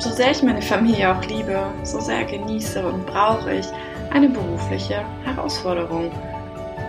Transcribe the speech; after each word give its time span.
so 0.00 0.10
sehr 0.10 0.30
ich 0.30 0.42
meine 0.42 0.62
Familie 0.62 1.14
auch 1.14 1.22
liebe, 1.26 1.58
so 1.82 2.00
sehr 2.00 2.24
genieße 2.24 2.84
und 2.84 3.06
brauche 3.06 3.52
ich 3.52 3.66
eine 4.10 4.28
berufliche 4.28 5.04
Herausforderung. 5.24 6.10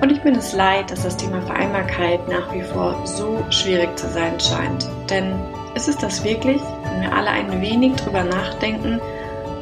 Und 0.01 0.11
ich 0.11 0.21
bin 0.21 0.35
es 0.35 0.53
leid, 0.53 0.89
dass 0.89 1.03
das 1.03 1.17
Thema 1.17 1.41
Vereinbarkeit 1.41 2.27
nach 2.29 2.51
wie 2.53 2.61
vor 2.61 2.95
so 3.05 3.43
schwierig 3.49 3.97
zu 3.99 4.07
sein 4.09 4.39
scheint. 4.39 4.87
Denn 5.09 5.33
ist 5.75 5.89
es 5.89 5.97
das 5.97 6.23
wirklich, 6.23 6.61
wenn 6.85 7.01
wir 7.01 7.13
alle 7.13 7.29
ein 7.29 7.61
wenig 7.61 7.95
drüber 7.97 8.23
nachdenken 8.23 8.99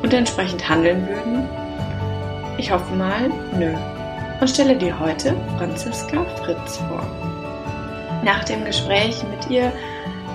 und 0.02 0.14
entsprechend 0.14 0.70
handeln 0.70 1.08
würden? 1.08 1.50
Ich 2.58 2.72
hoffe 2.72 2.94
mal, 2.94 3.30
nö. 3.58 3.74
Und 4.40 4.50
stelle 4.50 4.76
dir 4.76 4.98
heute 5.00 5.36
Franziska 5.58 6.24
Fritz 6.44 6.78
vor. 6.78 7.06
Nach 8.24 8.44
dem 8.44 8.64
Gespräch 8.64 9.24
mit 9.24 9.50
ihr 9.50 9.74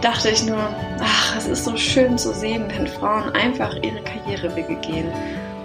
dachte 0.05 0.29
ich 0.29 0.45
nur, 0.45 0.69
ach, 1.01 1.37
es 1.39 1.47
ist 1.47 1.65
so 1.65 1.77
schön 1.79 2.19
zu 2.19 2.35
sehen, 2.35 2.65
wenn 2.69 2.87
Frauen 2.87 3.31
einfach 3.31 3.75
ihre 3.83 4.03
Karrierewege 4.03 4.77
gehen. 4.77 5.11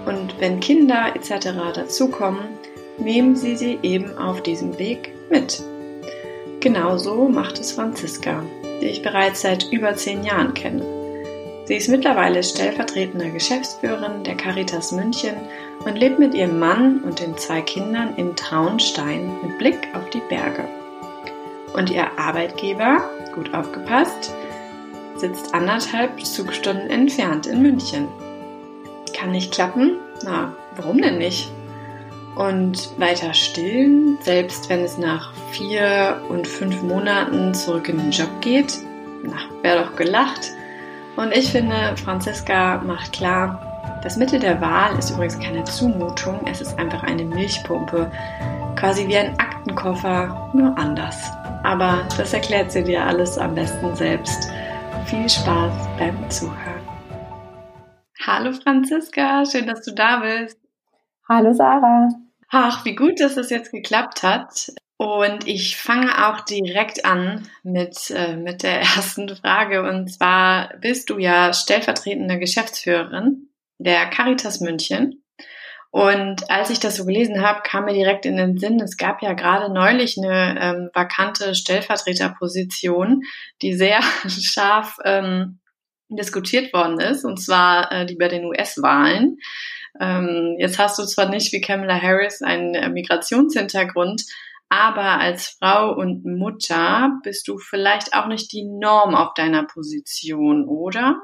Und 0.06 0.40
wenn 0.40 0.60
Kinder 0.60 1.12
etc. 1.14 1.50
dazukommen, 1.74 2.48
nehmen 2.98 3.36
sie 3.36 3.56
sie 3.56 3.78
eben 3.82 4.16
auf 4.16 4.42
diesem 4.42 4.78
Weg 4.78 5.12
mit. 5.28 5.62
Genauso 6.60 7.28
macht 7.28 7.58
es 7.58 7.72
Franziska, 7.72 8.42
die 8.80 8.86
ich 8.86 9.02
bereits 9.02 9.42
seit 9.42 9.70
über 9.70 9.94
zehn 9.94 10.24
Jahren 10.24 10.54
kenne. 10.54 10.84
Sie 11.66 11.76
ist 11.76 11.88
mittlerweile 11.88 12.42
stellvertretende 12.42 13.30
Geschäftsführerin 13.30 14.24
der 14.24 14.36
Caritas 14.36 14.90
München 14.90 15.36
und 15.84 15.96
lebt 15.96 16.18
mit 16.18 16.34
ihrem 16.34 16.58
Mann 16.58 17.00
und 17.04 17.20
den 17.20 17.36
zwei 17.36 17.60
Kindern 17.60 18.14
in 18.16 18.34
Traunstein 18.36 19.36
mit 19.42 19.58
Blick 19.58 19.88
auf 19.94 20.08
die 20.10 20.22
Berge. 20.30 20.64
Und 21.74 21.90
ihr 21.90 22.18
Arbeitgeber, 22.18 23.04
gut 23.32 23.54
aufgepasst, 23.54 24.32
sitzt 25.16 25.54
anderthalb 25.54 26.24
Zugstunden 26.24 26.90
entfernt 26.90 27.46
in 27.46 27.62
München. 27.62 28.08
Kann 29.16 29.32
nicht 29.32 29.52
klappen? 29.52 29.98
Na, 30.24 30.54
warum 30.76 31.00
denn 31.00 31.18
nicht? 31.18 31.50
Und 32.36 32.98
weiter 32.98 33.34
stillen, 33.34 34.18
selbst 34.22 34.70
wenn 34.70 34.80
es 34.80 34.96
nach 34.96 35.32
vier 35.50 36.22
und 36.28 36.46
fünf 36.46 36.82
Monaten 36.82 37.52
zurück 37.54 37.88
in 37.88 37.98
den 37.98 38.10
Job 38.10 38.30
geht? 38.40 38.78
Na, 39.22 39.36
wäre 39.62 39.84
doch 39.84 39.96
gelacht. 39.96 40.52
Und 41.16 41.36
ich 41.36 41.50
finde, 41.50 41.96
Franziska 42.02 42.78
macht 42.78 43.12
klar, 43.12 43.60
das 44.02 44.16
Mittel 44.16 44.38
der 44.38 44.60
Wahl 44.60 44.98
ist 44.98 45.10
übrigens 45.10 45.38
keine 45.38 45.64
Zumutung, 45.64 46.40
es 46.46 46.62
ist 46.62 46.78
einfach 46.78 47.02
eine 47.02 47.24
Milchpumpe. 47.24 48.10
Quasi 48.76 49.06
wie 49.06 49.18
ein 49.18 49.38
Aktenkoffer, 49.38 50.50
nur 50.54 50.78
anders. 50.78 51.30
Aber 51.62 52.08
das 52.16 52.32
erklärt 52.32 52.72
sie 52.72 52.82
dir 52.82 53.04
alles 53.04 53.36
am 53.36 53.54
besten 53.54 53.94
selbst. 53.94 54.50
Viel 55.06 55.28
Spaß 55.28 55.88
beim 55.98 56.30
Zuhören. 56.30 56.80
Hallo 58.26 58.52
Franziska, 58.52 59.44
schön, 59.44 59.66
dass 59.66 59.82
du 59.82 59.92
da 59.92 60.20
bist. 60.20 60.58
Hallo 61.28 61.52
Sarah. 61.52 62.08
Ach, 62.48 62.84
wie 62.84 62.94
gut, 62.94 63.20
dass 63.20 63.36
es 63.36 63.50
jetzt 63.50 63.72
geklappt 63.72 64.22
hat. 64.22 64.72
Und 64.96 65.46
ich 65.46 65.76
fange 65.76 66.28
auch 66.28 66.40
direkt 66.40 67.04
an 67.04 67.46
mit, 67.62 68.10
äh, 68.10 68.36
mit 68.36 68.62
der 68.62 68.80
ersten 68.96 69.28
Frage. 69.28 69.82
Und 69.82 70.08
zwar 70.12 70.76
bist 70.78 71.10
du 71.10 71.18
ja 71.18 71.52
stellvertretende 71.52 72.38
Geschäftsführerin 72.38 73.48
der 73.78 74.06
Caritas 74.06 74.60
München. 74.60 75.19
Und 75.92 76.48
als 76.48 76.70
ich 76.70 76.78
das 76.78 76.96
so 76.96 77.04
gelesen 77.04 77.42
habe, 77.42 77.62
kam 77.64 77.84
mir 77.84 77.92
direkt 77.92 78.24
in 78.24 78.36
den 78.36 78.58
Sinn, 78.58 78.80
es 78.80 78.96
gab 78.96 79.22
ja 79.22 79.32
gerade 79.32 79.72
neulich 79.72 80.16
eine 80.16 80.60
ähm, 80.60 80.90
vakante 80.94 81.54
Stellvertreterposition, 81.54 83.22
die 83.60 83.74
sehr 83.74 84.00
scharf 84.28 84.98
ähm, 85.04 85.58
diskutiert 86.08 86.72
worden 86.72 87.00
ist, 87.00 87.24
und 87.24 87.38
zwar 87.38 87.90
äh, 87.90 88.06
die 88.06 88.16
bei 88.16 88.28
den 88.28 88.44
US-Wahlen. 88.44 89.38
Ähm, 90.00 90.56
jetzt 90.58 90.78
hast 90.78 90.98
du 90.98 91.04
zwar 91.04 91.28
nicht 91.28 91.52
wie 91.52 91.60
Kamala 91.60 92.00
Harris 92.00 92.40
einen 92.40 92.74
äh, 92.74 92.88
Migrationshintergrund, 92.88 94.22
aber 94.68 95.18
als 95.18 95.56
Frau 95.58 95.92
und 95.92 96.24
Mutter 96.24 97.10
bist 97.24 97.48
du 97.48 97.58
vielleicht 97.58 98.14
auch 98.14 98.28
nicht 98.28 98.52
die 98.52 98.64
Norm 98.64 99.16
auf 99.16 99.34
deiner 99.34 99.64
Position, 99.64 100.68
oder? 100.68 101.20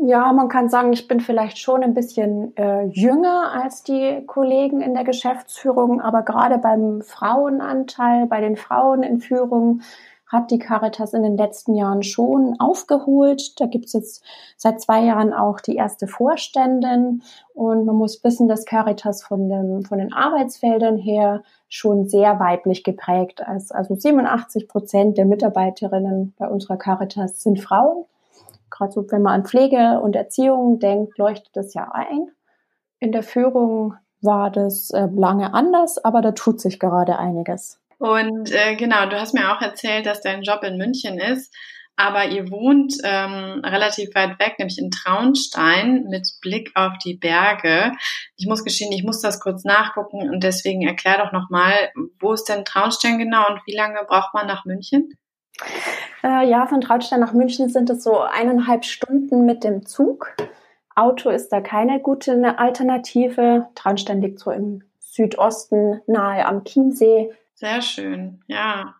Ja, 0.00 0.32
man 0.32 0.48
kann 0.48 0.68
sagen, 0.68 0.92
ich 0.92 1.08
bin 1.08 1.18
vielleicht 1.18 1.58
schon 1.58 1.82
ein 1.82 1.92
bisschen 1.92 2.56
äh, 2.56 2.84
jünger 2.84 3.50
als 3.52 3.82
die 3.82 4.22
Kollegen 4.26 4.80
in 4.80 4.94
der 4.94 5.02
Geschäftsführung, 5.02 6.00
aber 6.00 6.22
gerade 6.22 6.58
beim 6.58 7.02
Frauenanteil, 7.02 8.26
bei 8.26 8.40
den 8.40 8.56
Frauen 8.56 9.02
in 9.02 9.18
Führung 9.18 9.80
hat 10.28 10.50
die 10.50 10.58
Caritas 10.58 11.14
in 11.14 11.22
den 11.22 11.36
letzten 11.36 11.74
Jahren 11.74 12.02
schon 12.02 12.54
aufgeholt. 12.60 13.58
Da 13.60 13.66
gibt's 13.66 13.92
jetzt 13.92 14.22
seit 14.56 14.80
zwei 14.80 15.02
Jahren 15.02 15.32
auch 15.32 15.58
die 15.60 15.74
erste 15.74 16.06
Vorständin 16.06 17.22
und 17.54 17.84
man 17.84 17.96
muss 17.96 18.22
wissen, 18.22 18.46
dass 18.46 18.66
Caritas 18.66 19.24
von, 19.24 19.48
dem, 19.48 19.84
von 19.84 19.98
den 19.98 20.12
Arbeitsfeldern 20.12 20.98
her 20.98 21.42
schon 21.68 22.06
sehr 22.08 22.38
weiblich 22.38 22.84
geprägt 22.84 23.42
ist. 23.56 23.74
Also 23.74 23.96
87 23.96 24.68
Prozent 24.68 25.18
der 25.18 25.24
Mitarbeiterinnen 25.24 26.34
bei 26.38 26.46
unserer 26.46 26.76
Caritas 26.76 27.42
sind 27.42 27.58
Frauen. 27.60 28.04
Gerade 28.70 28.92
so, 28.92 29.04
wenn 29.10 29.22
man 29.22 29.40
an 29.40 29.46
Pflege 29.46 30.00
und 30.00 30.16
Erziehung 30.16 30.78
denkt, 30.78 31.18
leuchtet 31.18 31.50
das 31.54 31.74
ja 31.74 31.90
ein. 31.92 32.28
In 33.00 33.12
der 33.12 33.22
Führung 33.22 33.94
war 34.20 34.50
das 34.50 34.90
äh, 34.90 35.08
lange 35.14 35.54
anders, 35.54 36.02
aber 36.04 36.20
da 36.20 36.32
tut 36.32 36.60
sich 36.60 36.78
gerade 36.78 37.18
einiges. 37.18 37.80
Und 37.98 38.52
äh, 38.52 38.76
genau, 38.76 39.06
du 39.06 39.20
hast 39.20 39.34
mir 39.34 39.52
auch 39.52 39.60
erzählt, 39.60 40.06
dass 40.06 40.20
dein 40.20 40.42
Job 40.42 40.62
in 40.62 40.76
München 40.76 41.18
ist, 41.18 41.54
aber 41.96 42.26
ihr 42.26 42.48
wohnt 42.48 42.94
ähm, 43.02 43.60
relativ 43.64 44.14
weit 44.14 44.38
weg, 44.38 44.54
nämlich 44.58 44.78
in 44.78 44.92
Traunstein 44.92 46.04
mit 46.08 46.28
Blick 46.40 46.70
auf 46.76 46.92
die 47.04 47.14
Berge. 47.14 47.92
Ich 48.36 48.46
muss 48.46 48.64
gestehen, 48.64 48.92
ich 48.92 49.02
muss 49.02 49.20
das 49.20 49.40
kurz 49.40 49.64
nachgucken 49.64 50.30
und 50.30 50.44
deswegen 50.44 50.86
erklär 50.86 51.18
doch 51.18 51.32
nochmal, 51.32 51.90
wo 52.20 52.32
ist 52.32 52.44
denn 52.44 52.64
Traunstein 52.64 53.18
genau 53.18 53.48
und 53.48 53.60
wie 53.66 53.74
lange 53.74 53.98
braucht 54.06 54.32
man 54.32 54.46
nach 54.46 54.64
München? 54.64 55.12
Äh, 56.22 56.48
ja, 56.48 56.66
von 56.66 56.80
Traunstein 56.80 57.20
nach 57.20 57.32
München 57.32 57.68
sind 57.68 57.90
es 57.90 58.02
so 58.02 58.20
eineinhalb 58.20 58.84
Stunden 58.84 59.46
mit 59.46 59.64
dem 59.64 59.86
Zug. 59.86 60.34
Auto 60.94 61.30
ist 61.30 61.50
da 61.50 61.60
keine 61.60 62.00
gute 62.00 62.58
Alternative. 62.58 63.68
Traunstein 63.74 64.20
liegt 64.20 64.40
so 64.40 64.50
im 64.50 64.82
Südosten, 64.98 66.00
nahe 66.06 66.44
am 66.44 66.64
Chiemsee. 66.64 67.30
Sehr 67.54 67.82
schön, 67.82 68.42
ja. 68.46 68.94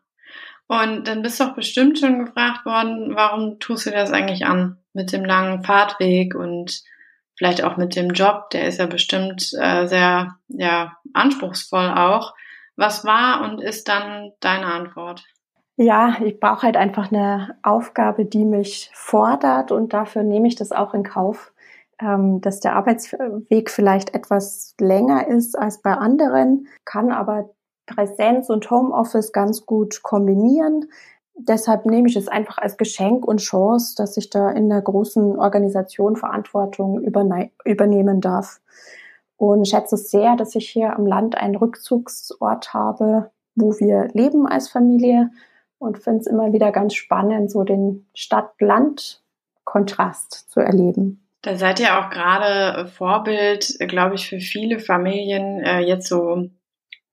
Und 0.69 1.09
dann 1.09 1.23
bist 1.23 1.41
du 1.41 1.45
auch 1.45 1.55
bestimmt 1.55 1.99
schon 1.99 2.27
gefragt 2.27 2.67
worden, 2.67 3.17
warum 3.17 3.59
tust 3.59 3.87
du 3.87 3.91
das 3.91 4.13
eigentlich 4.13 4.47
an 4.47 4.79
mit 4.93 5.13
dem 5.13 5.25
langen 5.25 5.65
Fahrtweg 5.65 6.35
und 6.35 6.83
vielleicht 7.37 7.63
auch 7.65 7.77
mit 7.77 7.97
dem 7.97 8.11
Job, 8.11 8.51
der 8.51 8.69
ist 8.69 8.79
ja 8.79 8.87
bestimmt 8.87 9.53
äh, 9.59 9.87
sehr 9.87 10.37
ja, 10.49 10.97
anspruchsvoll 11.15 11.89
auch. 11.89 12.35
Was 12.77 13.05
war 13.05 13.43
und 13.43 13.61
ist 13.61 13.89
dann 13.89 14.33
deine 14.41 14.67
Antwort? 14.67 15.25
Ja, 15.81 16.17
ich 16.25 16.41
brauche 16.41 16.63
halt 16.63 16.77
einfach 16.77 17.13
eine 17.13 17.55
Aufgabe, 17.63 18.25
die 18.25 18.45
mich 18.45 18.91
fordert 18.95 19.71
und 19.71 19.93
dafür 19.93 20.25
nehme 20.25 20.49
ich 20.49 20.57
das 20.57 20.73
auch 20.73 20.93
in 20.93 21.05
Kauf, 21.05 21.53
ähm, 22.01 22.41
dass 22.41 22.59
der 22.59 22.75
Arbeitsweg 22.75 23.71
vielleicht 23.71 24.13
etwas 24.13 24.75
länger 24.81 25.29
ist 25.29 25.57
als 25.57 25.81
bei 25.81 25.93
anderen, 25.93 26.67
kann 26.85 27.13
aber 27.13 27.51
Präsenz 27.87 28.51
und 28.51 28.69
Homeoffice 28.73 29.33
ganz 29.33 29.67
gut 29.67 30.03
kombinieren. 30.03 30.91
Deshalb 31.37 31.87
nehme 31.87 32.09
ich 32.09 32.17
es 32.17 32.27
einfach 32.27 32.59
als 32.59 32.77
Geschenk 32.77 33.25
und 33.25 33.39
Chance, 33.39 33.95
dass 33.97 34.17
ich 34.17 34.31
da 34.31 34.51
in 34.51 34.69
der 34.69 34.83
großen 34.83 35.39
Organisation 35.39 36.17
Verantwortung 36.17 37.01
übernehmen 37.03 38.21
darf. 38.21 38.61
Und 39.37 39.69
schätze 39.69 39.95
es 39.95 40.11
sehr, 40.11 40.35
dass 40.35 40.57
ich 40.57 40.69
hier 40.69 40.97
am 40.97 41.07
Land 41.07 41.37
einen 41.37 41.55
Rückzugsort 41.55 42.75
habe, 42.75 43.31
wo 43.55 43.79
wir 43.79 44.09
leben 44.13 44.49
als 44.49 44.69
Familie 44.69 45.31
und 45.79 45.99
finde 45.99 46.21
es 46.21 46.27
immer 46.27 46.53
wieder 46.53 46.73
ganz 46.73 46.95
spannend, 46.95 47.51
so 47.51 47.65
den 47.65 48.07
Stadt-Land-Kontrast 48.15 50.51
zu 50.51 50.61
erleben. 50.61 51.25
Da 51.43 51.57
seid 51.57 51.81
ihr 51.81 51.99
auch 51.99 52.11
gerade 52.11 52.89
Vorbild, 52.89 53.79
glaube 53.89 54.17
ich, 54.17 54.29
für 54.29 54.41
viele 54.41 54.81
Familien 54.81 55.61
äh, 55.61 55.81
jetzt 55.81 56.09
so 56.09 56.51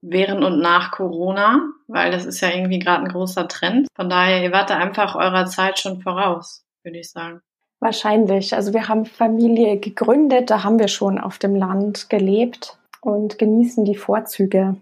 während 0.01 0.43
und 0.43 0.59
nach 0.59 0.91
Corona, 0.91 1.61
weil 1.87 2.11
das 2.11 2.25
ist 2.25 2.41
ja 2.41 2.49
irgendwie 2.49 2.79
gerade 2.79 3.03
ein 3.03 3.09
großer 3.09 3.47
Trend. 3.47 3.87
Von 3.95 4.09
daher, 4.09 4.43
ihr 4.43 4.51
wart 4.51 4.69
da 4.69 4.77
einfach 4.77 5.15
eurer 5.15 5.45
Zeit 5.45 5.79
schon 5.79 6.01
voraus, 6.01 6.65
würde 6.83 6.99
ich 6.99 7.11
sagen. 7.11 7.41
Wahrscheinlich. 7.79 8.53
Also 8.55 8.73
wir 8.73 8.87
haben 8.87 9.05
Familie 9.05 9.79
gegründet, 9.79 10.49
da 10.49 10.63
haben 10.63 10.79
wir 10.79 10.87
schon 10.87 11.19
auf 11.19 11.37
dem 11.37 11.55
Land 11.55 12.09
gelebt 12.09 12.79
und 13.01 13.37
genießen 13.37 13.85
die 13.85 13.95
Vorzüge, 13.95 14.77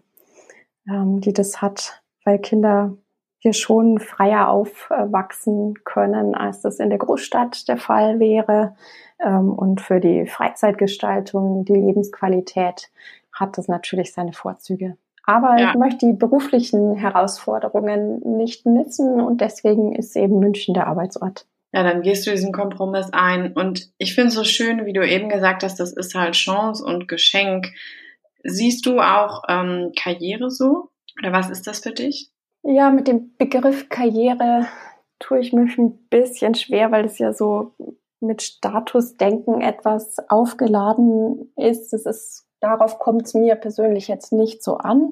ähm, 0.87 1.19
die 1.19 1.33
das 1.33 1.61
hat, 1.61 2.01
weil 2.23 2.39
Kinder 2.39 2.95
hier 3.43 3.53
schon 3.53 3.99
freier 3.99 4.47
aufwachsen 4.47 5.73
können, 5.83 6.33
als 6.33 6.61
das 6.61 6.79
in 6.79 6.89
der 6.89 6.97
Großstadt 6.97 7.67
der 7.67 7.75
Fall 7.75 8.19
wäre. 8.19 8.75
Ähm, 9.23 9.51
und 9.51 9.81
für 9.81 9.99
die 9.99 10.25
Freizeitgestaltung, 10.25 11.65
die 11.65 11.73
Lebensqualität 11.73 12.89
hat 13.33 13.57
das 13.57 13.67
natürlich 13.67 14.13
seine 14.13 14.31
Vorzüge. 14.31 14.95
Aber 15.25 15.59
ja. 15.59 15.69
ich 15.69 15.75
möchte 15.75 16.05
die 16.05 16.13
beruflichen 16.13 16.95
Herausforderungen 16.95 18.21
nicht 18.37 18.65
missen 18.65 19.19
und 19.19 19.41
deswegen 19.41 19.93
ist 19.93 20.15
eben 20.15 20.39
München 20.39 20.73
der 20.73 20.87
Arbeitsort. 20.87 21.45
Ja, 21.73 21.83
dann 21.83 22.01
gehst 22.01 22.25
du 22.25 22.31
diesen 22.31 22.53
Kompromiss 22.53 23.09
ein. 23.11 23.51
Und 23.51 23.89
ich 23.97 24.15
finde 24.15 24.29
es 24.29 24.35
so 24.35 24.45
schön, 24.45 24.85
wie 24.85 24.93
du 24.93 25.05
eben 25.05 25.27
gesagt 25.27 25.63
hast, 25.63 25.81
das 25.81 25.91
ist 25.91 26.15
halt 26.15 26.35
Chance 26.35 26.83
und 26.83 27.09
Geschenk. 27.09 27.73
Siehst 28.43 28.85
du 28.85 29.01
auch 29.01 29.43
ähm, 29.49 29.91
Karriere 29.97 30.49
so? 30.49 30.91
Oder 31.19 31.33
was 31.33 31.49
ist 31.49 31.67
das 31.67 31.79
für 31.79 31.91
dich? 31.91 32.32
Ja, 32.63 32.89
mit 32.89 33.07
dem 33.07 33.35
Begriff 33.37 33.89
Karriere 33.89 34.67
tue 35.19 35.39
ich 35.39 35.53
mich 35.53 35.77
ein 35.77 36.07
bisschen 36.09 36.55
schwer, 36.55 36.91
weil 36.91 37.05
es 37.05 37.19
ja 37.19 37.33
so 37.33 37.73
mit 38.19 38.41
Statusdenken 38.41 39.61
etwas 39.61 40.17
aufgeladen 40.29 41.51
ist. 41.57 41.93
Es 41.93 42.05
ist 42.05 42.45
darauf 42.61 42.97
kommt 42.99 43.27
es 43.27 43.33
mir 43.33 43.55
persönlich 43.55 44.07
jetzt 44.07 44.31
nicht 44.31 44.63
so 44.63 44.77
an. 44.77 45.11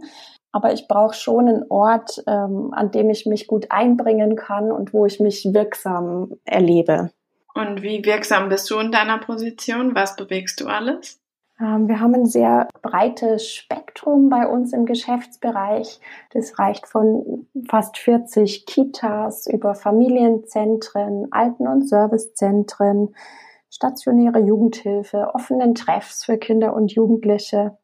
Aber 0.54 0.74
ich 0.74 0.88
brauche 0.88 1.14
schon 1.14 1.48
einen 1.48 1.66
Ort, 1.70 2.24
ähm, 2.28 2.74
an 2.74 2.92
dem 2.92 3.10
ich 3.10 3.26
mich 3.26 3.48
gut 3.48 3.68
einbringen 3.70 4.36
kann 4.36 4.72
und 4.72 4.94
wo 4.94 5.06
ich 5.06 5.20
mich 5.20 5.46
wirksam 5.54 6.34
erlebe. 6.44 7.12
Und 7.54 7.82
wie 7.82 8.04
wirksam 8.04 8.50
bist 8.50 8.70
du 8.70 8.80
in 8.80 8.92
deiner 8.92 9.20
Position? 9.20 9.96
Was 9.96 10.16
bewegst 10.16 10.60
du 10.60 10.68
alles? 10.68 11.21
Ähm, 11.62 11.88
wir 11.88 12.00
haben 12.00 12.16
ein 12.16 12.26
sehr 12.26 12.68
breites 12.82 13.48
Spektrum 13.48 14.30
bei 14.30 14.48
uns 14.48 14.74
im 14.74 14.86
Geschäftsbereich. 14.86 16.00
Das 16.32 16.58
reicht 16.58 16.88
von 16.88 17.48
fast 17.70 17.98
40 17.98 18.66
Kitas 18.66 19.48
über 19.48 19.76
Familienzentren, 19.76 21.32
Alten- 21.32 21.68
und 21.68 21.88
Servicezentren, 21.88 23.16
stationäre 23.70 24.40
Jugendhilfe, 24.40 25.32
offenen 25.34 25.76
Treffs 25.76 26.26
für 26.26 26.38
Kinder 26.38 26.74
und 26.74 26.92
Jugendliche. 26.94 27.78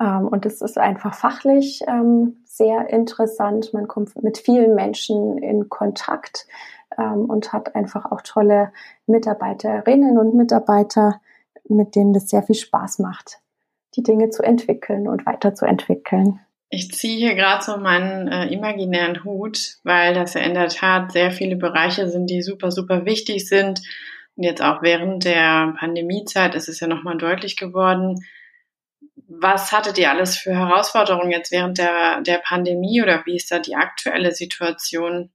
Ähm, 0.00 0.26
und 0.26 0.44
es 0.44 0.60
ist 0.60 0.78
einfach 0.78 1.14
fachlich 1.14 1.82
ähm, 1.86 2.42
sehr 2.44 2.90
interessant. 2.90 3.72
Man 3.72 3.86
kommt 3.86 4.20
mit 4.22 4.38
vielen 4.38 4.74
Menschen 4.74 5.38
in 5.38 5.68
Kontakt 5.68 6.46
und 6.96 7.52
hat 7.52 7.76
einfach 7.76 8.10
auch 8.10 8.22
tolle 8.22 8.72
Mitarbeiterinnen 9.06 10.18
und 10.18 10.34
Mitarbeiter, 10.34 11.20
mit 11.74 11.94
denen 11.94 12.12
das 12.12 12.28
sehr 12.28 12.42
viel 12.42 12.54
Spaß 12.54 12.98
macht, 12.98 13.38
die 13.96 14.02
Dinge 14.02 14.30
zu 14.30 14.42
entwickeln 14.42 15.08
und 15.08 15.26
weiterzuentwickeln. 15.26 16.40
Ich 16.70 16.92
ziehe 16.92 17.16
hier 17.16 17.34
gerade 17.34 17.64
so 17.64 17.78
meinen 17.78 18.28
äh, 18.28 18.46
imaginären 18.52 19.24
Hut, 19.24 19.78
weil 19.84 20.12
das 20.12 20.34
ja 20.34 20.42
in 20.42 20.54
der 20.54 20.68
Tat 20.68 21.12
sehr 21.12 21.30
viele 21.30 21.56
Bereiche 21.56 22.08
sind, 22.08 22.28
die 22.28 22.42
super, 22.42 22.70
super 22.70 23.06
wichtig 23.06 23.48
sind 23.48 23.80
und 24.38 24.44
jetzt 24.44 24.62
auch 24.62 24.82
während 24.82 25.24
der 25.24 25.74
Pandemiezeit 25.80 26.54
ist 26.54 26.68
es 26.68 26.78
ja 26.78 26.86
nochmal 26.86 27.18
deutlich 27.18 27.56
geworden. 27.56 28.24
Was 29.26 29.72
hattet 29.72 29.98
ihr 29.98 30.12
alles 30.12 30.36
für 30.36 30.54
Herausforderungen 30.54 31.32
jetzt 31.32 31.50
während 31.50 31.76
der, 31.76 32.20
der 32.20 32.38
Pandemie 32.38 33.02
oder 33.02 33.26
wie 33.26 33.34
ist 33.34 33.50
da 33.50 33.58
die 33.58 33.74
aktuelle 33.74 34.30
Situation? 34.30 35.32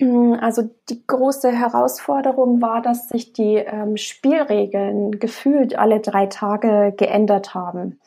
Also 0.00 0.68
die 0.88 1.06
große 1.06 1.52
Herausforderung 1.52 2.60
war, 2.60 2.82
dass 2.82 3.08
sich 3.08 3.32
die 3.32 3.56
ähm, 3.56 3.96
Spielregeln 3.96 5.20
gefühlt 5.20 5.78
alle 5.78 6.00
drei 6.00 6.26
Tage 6.26 6.92
geändert 6.96 7.54
haben. 7.54 8.00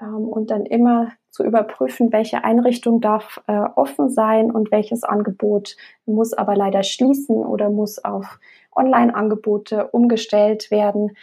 Ähm, 0.00 0.28
und 0.28 0.50
dann 0.50 0.66
immer 0.66 1.12
zu 1.30 1.44
überprüfen, 1.44 2.12
welche 2.12 2.44
Einrichtung 2.44 3.00
darf 3.00 3.40
äh, 3.46 3.52
offen 3.52 4.10
sein 4.10 4.50
und 4.50 4.70
welches 4.70 5.04
Angebot 5.04 5.76
muss 6.04 6.34
aber 6.34 6.56
leider 6.56 6.82
schließen 6.82 7.36
oder 7.36 7.70
muss 7.70 8.02
auf 8.04 8.38
Online-Angebote 8.74 9.88
umgestellt 9.88 10.70
werden. 10.70 11.16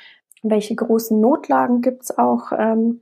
Welche 0.43 0.75
großen 0.75 1.19
Notlagen 1.19 1.81
gibt 1.81 2.03
es 2.03 2.17
auch, 2.17 2.51
ähm, 2.57 3.01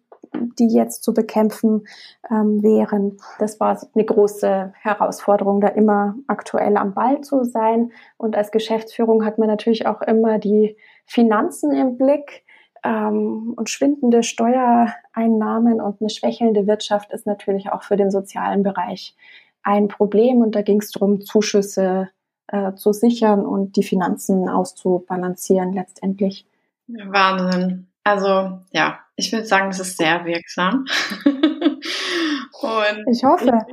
die 0.60 0.68
jetzt 0.68 1.04
zu 1.04 1.14
bekämpfen 1.14 1.88
ähm, 2.30 2.62
wären. 2.62 3.18
Das 3.40 3.60
war 3.60 3.80
eine 3.94 4.06
große 4.06 4.74
Herausforderung, 4.82 5.62
da 5.62 5.68
immer 5.70 6.16
aktuell 6.28 6.78
am 6.78 6.94
Ball 6.94 7.22
zu 7.22 7.44
sein. 7.44 7.92
Und 8.18 8.36
als 8.36 8.52
Geschäftsführung 8.52 9.26
hat 9.26 9.38
man 9.38 9.48
natürlich 9.48 9.88
auch 9.88 10.02
immer 10.02 10.40
die 10.40 10.78
Finanzen 11.06 11.72
im 11.72 11.98
Blick. 11.98 12.44
Ähm, 12.84 13.54
und 13.56 13.70
schwindende 13.70 14.24
Steuereinnahmen 14.24 15.82
und 15.82 16.02
eine 16.02 16.10
schwächelnde 16.10 16.68
Wirtschaft 16.68 17.12
ist 17.12 17.26
natürlich 17.26 17.72
auch 17.72 17.84
für 17.84 17.98
den 17.98 18.12
sozialen 18.12 18.64
Bereich 18.64 19.16
ein 19.64 19.88
Problem. 19.88 20.42
Und 20.42 20.56
da 20.56 20.62
ging 20.62 20.82
es 20.82 20.92
darum, 20.92 21.22
Zuschüsse 21.22 22.10
äh, 22.48 22.74
zu 22.76 22.94
sichern 22.94 23.46
und 23.46 23.76
die 23.76 23.84
Finanzen 23.84 24.48
auszubalancieren 24.48 25.74
letztendlich. 25.74 26.48
Wahnsinn. 26.88 27.88
Also 28.06 28.62
ja, 28.72 29.00
ich 29.16 29.32
würde 29.34 29.48
sagen, 29.48 29.70
das 29.72 29.80
ist 29.80 29.98
sehr 29.98 30.24
wirksam. 30.26 30.86
und 31.26 33.06
ich 33.12 33.24
hoffe. 33.24 33.66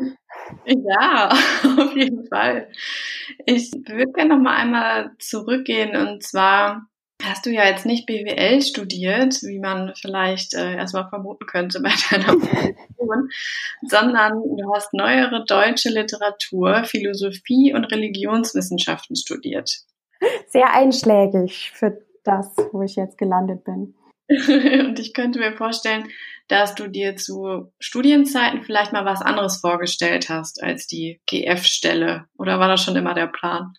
Ich, 0.65 0.77
ja, 0.85 1.29
auf 1.79 1.95
jeden 1.95 2.27
Fall. 2.27 2.69
Ich 3.45 3.71
würde 3.73 4.11
gerne 4.13 4.35
noch 4.35 4.43
mal 4.43 4.57
einmal 4.57 5.11
zurückgehen 5.19 5.95
und 5.97 6.23
zwar 6.23 6.87
hast 7.23 7.45
du 7.45 7.51
ja 7.51 7.67
jetzt 7.67 7.85
nicht 7.85 8.07
BWL 8.07 8.63
studiert, 8.63 9.43
wie 9.43 9.61
man 9.61 9.93
vielleicht 10.01 10.55
äh, 10.55 10.77
erstmal 10.77 11.09
vermuten 11.09 11.47
könnte 11.47 11.81
bei 11.81 11.93
deiner 12.11 12.33
Position, 12.33 13.29
sondern 13.83 14.33
du 14.33 14.75
hast 14.75 14.95
neuere 14.95 15.45
deutsche 15.45 15.91
Literatur, 15.91 16.85
Philosophie 16.85 17.75
und 17.75 17.85
Religionswissenschaften 17.85 19.15
studiert. 19.15 19.83
Sehr 20.49 20.73
einschlägig 20.73 21.71
für 21.75 21.99
das, 22.25 22.57
wo 22.73 22.83
ich 22.83 22.97
jetzt 22.97 23.19
gelandet 23.19 23.63
bin. 23.65 23.95
und 24.87 24.99
ich 24.99 25.15
könnte 25.15 25.39
mir 25.39 25.53
vorstellen, 25.53 26.09
dass 26.49 26.75
du 26.75 26.89
dir 26.89 27.17
zu 27.17 27.73
Studienzeiten 27.79 28.63
vielleicht 28.63 28.93
mal 28.93 29.05
was 29.05 29.23
anderes 29.23 29.59
vorgestellt 29.59 30.29
hast 30.29 30.63
als 30.63 30.87
die 30.87 31.21
GF-Stelle. 31.27 32.27
Oder 32.37 32.59
war 32.59 32.69
das 32.69 32.83
schon 32.83 32.97
immer 32.97 33.15
der 33.15 33.29
Plan? 33.29 33.75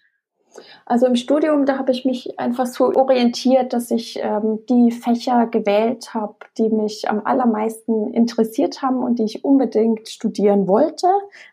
Also 0.85 1.07
im 1.07 1.15
Studium, 1.15 1.65
da 1.65 1.77
habe 1.77 1.91
ich 1.91 2.05
mich 2.05 2.39
einfach 2.39 2.65
so 2.65 2.93
orientiert, 2.93 3.73
dass 3.73 3.89
ich 3.89 4.19
ähm, 4.21 4.59
die 4.69 4.91
Fächer 4.91 5.47
gewählt 5.47 6.13
habe, 6.13 6.35
die 6.57 6.69
mich 6.69 7.09
am 7.09 7.25
allermeisten 7.25 8.13
interessiert 8.13 8.81
haben 8.81 9.01
und 9.03 9.17
die 9.19 9.23
ich 9.23 9.43
unbedingt 9.43 10.09
studieren 10.09 10.67
wollte. 10.67 11.07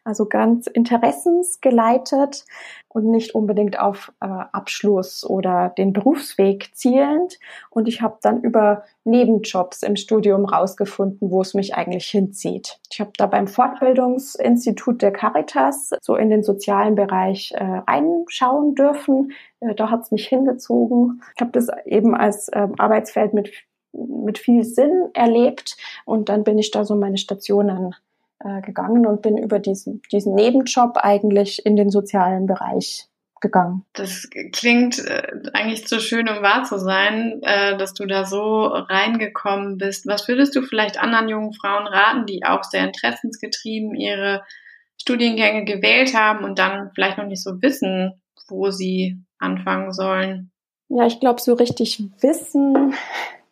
Also 0.04 0.26
ganz 0.26 0.66
interessensgeleitet 0.66 2.44
und 2.92 3.08
nicht 3.08 3.36
unbedingt 3.36 3.78
auf 3.78 4.12
äh, 4.20 4.26
Abschluss 4.26 5.24
oder 5.24 5.72
den 5.78 5.92
Berufsweg 5.92 6.70
zielend. 6.74 7.38
Und 7.70 7.86
ich 7.86 8.02
habe 8.02 8.18
dann 8.20 8.42
über 8.42 8.82
Nebenjobs 9.04 9.84
im 9.84 9.94
Studium 9.94 10.44
rausgefunden, 10.44 11.30
wo 11.30 11.40
es 11.40 11.54
mich 11.54 11.74
eigentlich 11.74 12.06
hinzieht. 12.06 12.80
Ich 12.90 13.00
habe 13.00 13.12
da 13.16 13.26
beim 13.26 13.46
Fortbildungsinstitut 13.46 15.02
der 15.02 15.12
Caritas 15.12 15.90
so 16.02 16.16
in 16.16 16.30
den 16.30 16.42
sozialen 16.42 16.96
Bereich 16.96 17.52
äh, 17.54 17.62
reinschauen 17.62 18.74
dürfen. 18.74 19.32
Äh, 19.60 19.76
da 19.76 19.90
hat 19.90 20.02
es 20.02 20.10
mich 20.10 20.26
hingezogen. 20.26 21.22
Ich 21.36 21.40
habe 21.40 21.52
das 21.52 21.68
eben 21.86 22.16
als 22.16 22.48
äh, 22.48 22.66
Arbeitsfeld 22.76 23.34
mit 23.34 23.52
mit 23.92 24.38
viel 24.38 24.62
Sinn 24.62 25.10
erlebt 25.14 25.76
und 26.04 26.28
dann 26.28 26.44
bin 26.44 26.58
ich 26.58 26.70
da 26.70 26.84
so 26.84 26.94
meine 26.94 27.18
Stationen 27.18 27.92
äh, 28.40 28.60
gegangen 28.62 29.06
und 29.06 29.22
bin 29.22 29.38
über 29.38 29.58
diesen, 29.58 30.02
diesen 30.12 30.34
Nebenjob 30.34 30.96
eigentlich 30.96 31.64
in 31.64 31.76
den 31.76 31.90
sozialen 31.90 32.46
Bereich 32.46 33.06
gegangen. 33.40 33.84
Das 33.94 34.28
klingt 34.52 34.98
äh, 34.98 35.22
eigentlich 35.52 35.86
zu 35.86 36.00
schön, 36.00 36.28
um 36.28 36.42
wahr 36.42 36.64
zu 36.64 36.78
sein, 36.78 37.40
äh, 37.42 37.76
dass 37.76 37.94
du 37.94 38.06
da 38.06 38.24
so 38.24 38.66
reingekommen 38.66 39.78
bist. 39.78 40.06
Was 40.06 40.28
würdest 40.28 40.54
du 40.54 40.62
vielleicht 40.62 40.98
anderen 40.98 41.28
jungen 41.28 41.52
Frauen 41.52 41.86
raten, 41.86 42.26
die 42.26 42.44
auch 42.44 42.64
sehr 42.64 42.84
interessensgetrieben 42.84 43.94
ihre 43.94 44.42
Studiengänge 45.00 45.64
gewählt 45.64 46.14
haben 46.14 46.44
und 46.44 46.58
dann 46.58 46.90
vielleicht 46.94 47.18
noch 47.18 47.26
nicht 47.26 47.42
so 47.42 47.62
wissen, 47.62 48.20
wo 48.48 48.70
sie 48.70 49.22
anfangen 49.38 49.92
sollen? 49.92 50.50
Ja, 50.88 51.06
ich 51.06 51.20
glaube, 51.20 51.40
so 51.40 51.54
richtig 51.54 52.02
wissen 52.20 52.94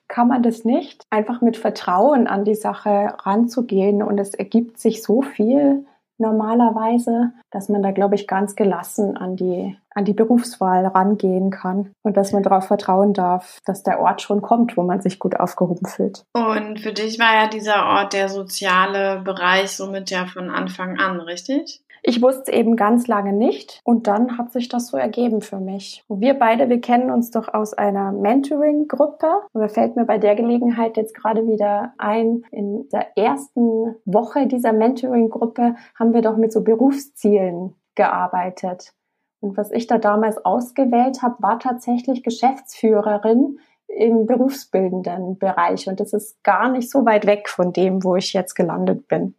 kann 0.08 0.28
man 0.28 0.42
das 0.42 0.64
nicht. 0.64 1.04
Einfach 1.10 1.40
mit 1.40 1.56
Vertrauen 1.56 2.26
an 2.26 2.44
die 2.44 2.54
Sache 2.54 3.14
ranzugehen 3.22 4.02
und 4.02 4.18
es 4.18 4.34
ergibt 4.34 4.78
sich 4.80 5.02
so 5.02 5.22
viel 5.22 5.84
normalerweise, 6.18 7.32
dass 7.50 7.68
man 7.68 7.82
da, 7.82 7.92
glaube 7.92 8.16
ich, 8.16 8.26
ganz 8.26 8.56
gelassen 8.56 9.16
an 9.16 9.36
die, 9.36 9.76
an 9.94 10.04
die 10.04 10.12
Berufswahl 10.12 10.86
rangehen 10.86 11.50
kann 11.50 11.92
und 12.02 12.16
dass 12.16 12.32
man 12.32 12.42
darauf 12.42 12.66
vertrauen 12.66 13.14
darf, 13.14 13.58
dass 13.64 13.84
der 13.84 14.00
Ort 14.00 14.20
schon 14.20 14.42
kommt, 14.42 14.76
wo 14.76 14.82
man 14.82 15.00
sich 15.00 15.18
gut 15.18 15.38
aufgehoben 15.38 15.86
fühlt. 15.86 16.24
Und 16.34 16.80
für 16.80 16.92
dich 16.92 17.18
war 17.18 17.34
ja 17.34 17.48
dieser 17.48 17.86
Ort 17.86 18.12
der 18.12 18.28
soziale 18.28 19.20
Bereich 19.20 19.70
somit 19.70 20.10
ja 20.10 20.26
von 20.26 20.50
Anfang 20.50 20.98
an, 20.98 21.20
richtig? 21.20 21.82
Ich 22.02 22.22
wusste 22.22 22.52
eben 22.52 22.76
ganz 22.76 23.06
lange 23.06 23.32
nicht 23.32 23.80
und 23.84 24.06
dann 24.06 24.38
hat 24.38 24.52
sich 24.52 24.68
das 24.68 24.88
so 24.88 24.96
ergeben 24.96 25.40
für 25.40 25.58
mich. 25.58 26.04
Wir 26.08 26.34
beide, 26.34 26.68
wir 26.68 26.80
kennen 26.80 27.10
uns 27.10 27.30
doch 27.30 27.52
aus 27.52 27.74
einer 27.74 28.12
Mentoring-Gruppe. 28.12 29.42
Da 29.52 29.68
fällt 29.68 29.96
mir 29.96 30.04
bei 30.04 30.18
der 30.18 30.34
Gelegenheit 30.34 30.96
jetzt 30.96 31.14
gerade 31.14 31.46
wieder 31.46 31.92
ein, 31.98 32.44
in 32.50 32.88
der 32.90 33.16
ersten 33.16 33.96
Woche 34.04 34.46
dieser 34.46 34.72
Mentoring-Gruppe 34.72 35.76
haben 35.94 36.14
wir 36.14 36.22
doch 36.22 36.36
mit 36.36 36.52
so 36.52 36.62
Berufszielen 36.62 37.74
gearbeitet. 37.94 38.92
Und 39.40 39.56
was 39.56 39.70
ich 39.70 39.86
da 39.86 39.98
damals 39.98 40.44
ausgewählt 40.44 41.22
habe, 41.22 41.42
war 41.42 41.58
tatsächlich 41.58 42.22
Geschäftsführerin 42.22 43.58
im 43.86 44.26
berufsbildenden 44.26 45.38
Bereich. 45.38 45.88
Und 45.88 46.00
das 46.00 46.12
ist 46.12 46.42
gar 46.42 46.70
nicht 46.70 46.90
so 46.90 47.04
weit 47.06 47.26
weg 47.26 47.48
von 47.48 47.72
dem, 47.72 48.04
wo 48.04 48.16
ich 48.16 48.32
jetzt 48.32 48.54
gelandet 48.54 49.08
bin. 49.08 49.34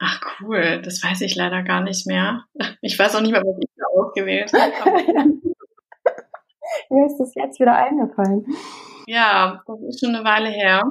Ach 0.00 0.20
cool, 0.40 0.80
das 0.82 1.02
weiß 1.02 1.22
ich 1.22 1.34
leider 1.34 1.62
gar 1.62 1.82
nicht 1.82 2.06
mehr. 2.06 2.44
Ich 2.80 2.98
weiß 2.98 3.16
auch 3.16 3.20
nicht 3.20 3.32
mehr, 3.32 3.42
was 3.42 3.58
ich 3.60 3.68
da 3.76 3.84
ausgewählt 3.86 4.52
habe. 4.52 4.68
Mir 6.90 7.06
ist 7.06 7.18
das 7.18 7.34
jetzt 7.34 7.58
wieder 7.58 7.74
eingefallen. 7.74 8.46
Ja, 9.06 9.62
das 9.66 9.80
ist 9.88 10.00
schon 10.00 10.14
eine 10.14 10.24
Weile 10.24 10.50
her. 10.50 10.82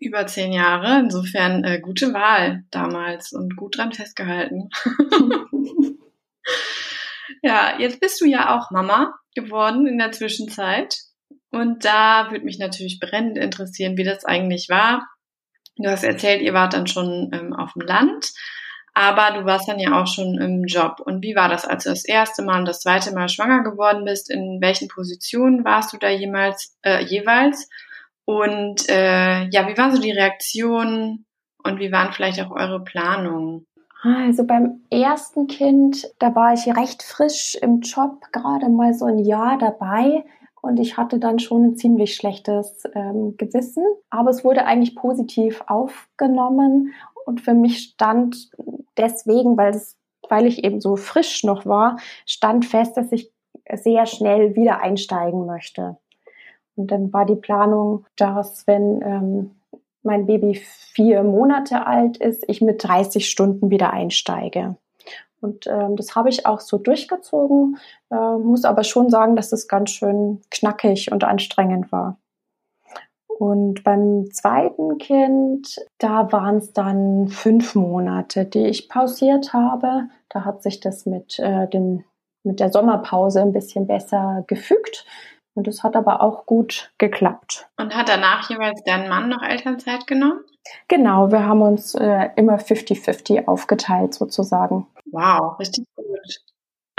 Über 0.00 0.26
zehn 0.26 0.52
Jahre. 0.52 0.98
Insofern 0.98 1.62
äh, 1.62 1.78
gute 1.80 2.12
Wahl 2.12 2.64
damals 2.70 3.32
und 3.32 3.56
gut 3.56 3.76
dran 3.76 3.92
festgehalten. 3.92 4.70
ja, 7.42 7.78
jetzt 7.78 8.00
bist 8.00 8.20
du 8.20 8.24
ja 8.24 8.56
auch 8.56 8.70
Mama 8.70 9.14
geworden 9.34 9.86
in 9.86 9.98
der 9.98 10.10
Zwischenzeit. 10.10 10.96
Und 11.50 11.84
da 11.84 12.30
würde 12.30 12.44
mich 12.44 12.58
natürlich 12.58 12.98
brennend 12.98 13.38
interessieren, 13.38 13.96
wie 13.96 14.04
das 14.04 14.24
eigentlich 14.24 14.68
war. 14.68 15.06
Du 15.76 15.90
hast 15.90 16.04
erzählt, 16.04 16.42
ihr 16.42 16.54
wart 16.54 16.74
dann 16.74 16.86
schon 16.86 17.30
ähm, 17.32 17.52
auf 17.52 17.72
dem 17.74 17.82
Land, 17.82 18.32
aber 18.94 19.38
du 19.38 19.44
warst 19.44 19.68
dann 19.68 19.78
ja 19.78 20.00
auch 20.00 20.06
schon 20.06 20.38
im 20.40 20.64
Job. 20.64 21.00
Und 21.04 21.22
wie 21.22 21.36
war 21.36 21.48
das, 21.48 21.66
als 21.66 21.84
du 21.84 21.90
das 21.90 22.04
erste 22.04 22.42
Mal 22.42 22.60
und 22.60 22.66
das 22.66 22.80
zweite 22.80 23.12
Mal 23.12 23.28
schwanger 23.28 23.62
geworden 23.62 24.04
bist? 24.04 24.30
In 24.30 24.58
welchen 24.60 24.88
Positionen 24.88 25.64
warst 25.64 25.92
du 25.92 25.98
da 25.98 26.08
jemals, 26.08 26.76
äh, 26.82 27.04
jeweils? 27.04 27.68
Und 28.24 28.88
äh, 28.88 29.44
ja, 29.48 29.68
wie 29.68 29.76
war 29.76 29.94
so 29.94 30.00
die 30.00 30.12
Reaktion 30.12 31.26
und 31.62 31.78
wie 31.78 31.92
waren 31.92 32.12
vielleicht 32.12 32.40
auch 32.40 32.50
eure 32.50 32.82
Planungen? 32.82 33.66
Also 34.02 34.44
beim 34.44 34.82
ersten 34.90 35.46
Kind, 35.46 36.06
da 36.18 36.34
war 36.34 36.54
ich 36.54 36.66
recht 36.66 37.02
frisch 37.02 37.56
im 37.60 37.80
Job, 37.80 38.20
gerade 38.32 38.68
mal 38.68 38.94
so 38.94 39.06
ein 39.06 39.18
Jahr 39.18 39.58
dabei. 39.58 40.24
Und 40.66 40.78
ich 40.78 40.96
hatte 40.96 41.18
dann 41.18 41.38
schon 41.38 41.64
ein 41.64 41.76
ziemlich 41.76 42.14
schlechtes 42.14 42.84
ähm, 42.94 43.36
Gewissen. 43.36 43.84
Aber 44.10 44.30
es 44.30 44.44
wurde 44.44 44.66
eigentlich 44.66 44.94
positiv 44.94 45.62
aufgenommen. 45.66 46.92
Und 47.24 47.40
für 47.40 47.54
mich 47.54 47.78
stand 47.78 48.50
deswegen, 48.96 49.56
weil, 49.56 49.74
es, 49.74 49.96
weil 50.28 50.46
ich 50.46 50.64
eben 50.64 50.80
so 50.80 50.96
frisch 50.96 51.44
noch 51.44 51.66
war, 51.66 51.98
stand 52.26 52.64
fest, 52.64 52.96
dass 52.96 53.12
ich 53.12 53.32
sehr 53.72 54.06
schnell 54.06 54.54
wieder 54.54 54.80
einsteigen 54.80 55.46
möchte. 55.46 55.96
Und 56.76 56.90
dann 56.90 57.12
war 57.12 57.24
die 57.24 57.36
Planung, 57.36 58.04
dass 58.16 58.66
wenn 58.66 59.02
ähm, 59.02 59.50
mein 60.02 60.26
Baby 60.26 60.54
vier 60.54 61.22
Monate 61.24 61.86
alt 61.86 62.18
ist, 62.18 62.44
ich 62.48 62.60
mit 62.60 62.84
30 62.84 63.28
Stunden 63.28 63.70
wieder 63.70 63.92
einsteige. 63.92 64.76
Und 65.40 65.66
ähm, 65.66 65.96
das 65.96 66.14
habe 66.16 66.28
ich 66.28 66.46
auch 66.46 66.60
so 66.60 66.78
durchgezogen, 66.78 67.78
äh, 68.10 68.36
muss 68.38 68.64
aber 68.64 68.84
schon 68.84 69.10
sagen, 69.10 69.36
dass 69.36 69.52
es 69.52 69.68
ganz 69.68 69.90
schön 69.90 70.40
knackig 70.50 71.12
und 71.12 71.24
anstrengend 71.24 71.92
war. 71.92 72.18
Und 73.38 73.84
beim 73.84 74.30
zweiten 74.32 74.96
Kind, 74.96 75.76
da 75.98 76.32
waren 76.32 76.56
es 76.56 76.72
dann 76.72 77.28
fünf 77.28 77.74
Monate, 77.74 78.46
die 78.46 78.66
ich 78.66 78.88
pausiert 78.88 79.52
habe. 79.52 80.08
Da 80.30 80.46
hat 80.46 80.62
sich 80.62 80.80
das 80.80 81.04
mit, 81.04 81.38
äh, 81.38 81.68
dem, 81.68 82.04
mit 82.44 82.60
der 82.60 82.72
Sommerpause 82.72 83.42
ein 83.42 83.52
bisschen 83.52 83.86
besser 83.86 84.44
gefügt. 84.46 85.04
Und 85.56 85.66
das 85.66 85.82
hat 85.82 85.96
aber 85.96 86.20
auch 86.22 86.44
gut 86.44 86.92
geklappt. 86.98 87.66
Und 87.78 87.96
hat 87.96 88.10
danach 88.10 88.48
jeweils 88.50 88.82
dein 88.84 89.08
Mann 89.08 89.30
noch 89.30 89.42
Elternzeit 89.42 90.06
genommen? 90.06 90.40
Genau, 90.88 91.32
wir 91.32 91.46
haben 91.46 91.62
uns 91.62 91.94
äh, 91.94 92.28
immer 92.36 92.58
50-50 92.58 93.46
aufgeteilt 93.46 94.14
sozusagen. 94.14 94.86
Wow, 95.10 95.58
richtig 95.58 95.86
gut. 95.96 96.06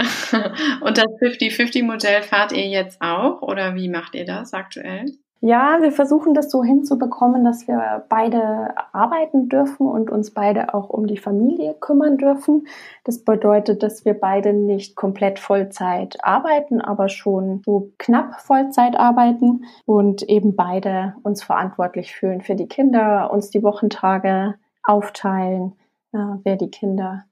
Und 0.80 0.98
das 0.98 1.06
50-50-Modell 1.06 2.22
fahrt 2.22 2.52
ihr 2.52 2.66
jetzt 2.66 3.00
auch 3.00 3.42
oder 3.42 3.74
wie 3.74 3.88
macht 3.88 4.14
ihr 4.14 4.24
das 4.24 4.52
aktuell? 4.52 5.06
Ja, 5.40 5.78
wir 5.80 5.92
versuchen 5.92 6.34
das 6.34 6.50
so 6.50 6.64
hinzubekommen, 6.64 7.44
dass 7.44 7.68
wir 7.68 8.04
beide 8.08 8.74
arbeiten 8.92 9.48
dürfen 9.48 9.86
und 9.86 10.10
uns 10.10 10.32
beide 10.32 10.74
auch 10.74 10.90
um 10.90 11.06
die 11.06 11.16
Familie 11.16 11.74
kümmern 11.78 12.18
dürfen. 12.18 12.66
Das 13.04 13.22
bedeutet, 13.24 13.84
dass 13.84 14.04
wir 14.04 14.14
beide 14.14 14.52
nicht 14.52 14.96
komplett 14.96 15.38
Vollzeit 15.38 16.16
arbeiten, 16.24 16.80
aber 16.80 17.08
schon 17.08 17.62
so 17.64 17.92
knapp 17.98 18.40
Vollzeit 18.40 18.96
arbeiten 18.98 19.64
und 19.86 20.22
eben 20.24 20.56
beide 20.56 21.14
uns 21.22 21.44
verantwortlich 21.44 22.16
fühlen 22.16 22.40
für 22.40 22.56
die 22.56 22.66
Kinder, 22.66 23.30
uns 23.32 23.50
die 23.50 23.62
Wochentage 23.62 24.56
aufteilen, 24.82 25.74
äh, 26.12 26.18
wer 26.42 26.56
die 26.56 26.70
Kinder 26.70 27.26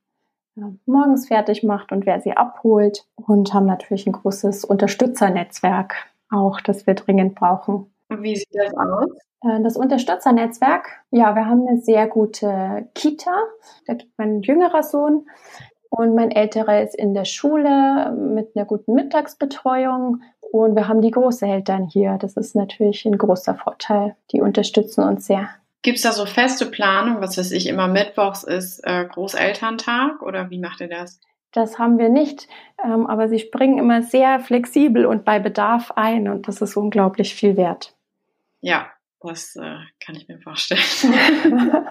äh, 0.57 0.61
morgens 0.87 1.27
fertig 1.27 1.65
macht 1.65 1.91
und 1.91 2.07
wer 2.07 2.21
sie 2.21 2.37
abholt 2.37 3.09
und 3.17 3.53
haben 3.53 3.67
natürlich 3.67 4.07
ein 4.07 4.13
großes 4.13 4.65
Unterstützernetzwerk 4.65 6.07
auch, 6.31 6.61
das 6.61 6.87
wir 6.87 6.95
dringend 6.95 7.35
brauchen. 7.35 7.91
Wie 8.09 8.37
sieht 8.37 8.49
das 8.53 8.73
aus? 8.75 9.11
Äh, 9.43 9.63
das 9.63 9.77
Unterstützernetzwerk, 9.77 10.89
ja, 11.11 11.35
wir 11.35 11.47
haben 11.47 11.67
eine 11.67 11.81
sehr 11.81 12.07
gute 12.07 12.89
Kita. 12.95 13.33
Da 13.87 13.95
geht 13.95 14.11
mein 14.17 14.43
jüngerer 14.43 14.83
Sohn 14.83 15.27
und 15.91 16.15
mein 16.15 16.31
älterer 16.31 16.83
ist 16.83 16.95
in 16.95 17.15
der 17.15 17.25
Schule 17.25 18.13
mit 18.13 18.55
einer 18.55 18.65
guten 18.65 18.95
Mittagsbetreuung. 18.95 20.23
Und 20.53 20.77
wir 20.77 20.89
haben 20.89 21.03
die 21.03 21.11
Großeltern 21.11 21.89
hier. 21.89 22.19
Das 22.21 22.37
ist 22.37 22.55
natürlich 22.55 23.05
ein 23.05 23.19
großer 23.19 23.57
Vorteil. 23.57 24.17
Die 24.33 24.41
unterstützen 24.41 25.03
uns 25.03 25.27
sehr. 25.27 25.49
Gibt 25.83 25.97
es 25.97 26.03
da 26.03 26.13
so 26.13 26.27
feste 26.27 26.67
Planung, 26.67 27.21
was 27.21 27.39
weiß 27.39 27.53
ich, 27.53 27.69
immer 27.69 27.89
Mittwochs 27.89 28.43
ist 28.43 28.81
äh, 28.85 29.05
Großelterntag 29.05 30.23
oder 30.23 30.51
wie 30.51 30.59
macht 30.59 30.81
ihr 30.81 30.89
das? 30.89 31.21
Das 31.53 31.79
haben 31.79 31.99
wir 31.99 32.09
nicht, 32.09 32.49
ähm, 32.85 33.07
aber 33.07 33.29
sie 33.29 33.39
springen 33.39 33.79
immer 33.79 34.03
sehr 34.03 34.41
flexibel 34.41 35.07
und 35.07 35.25
bei 35.25 35.39
Bedarf 35.39 35.93
ein 35.93 36.29
und 36.29 36.49
das 36.49 36.61
ist 36.61 36.77
unglaublich 36.77 37.35
viel 37.35 37.57
wert. 37.57 37.96
Ja, 38.67 38.91
das 39.21 39.55
äh, 39.55 39.79
kann 40.05 40.17
ich 40.17 40.27
mir 40.27 40.41
vorstellen. 40.41 40.81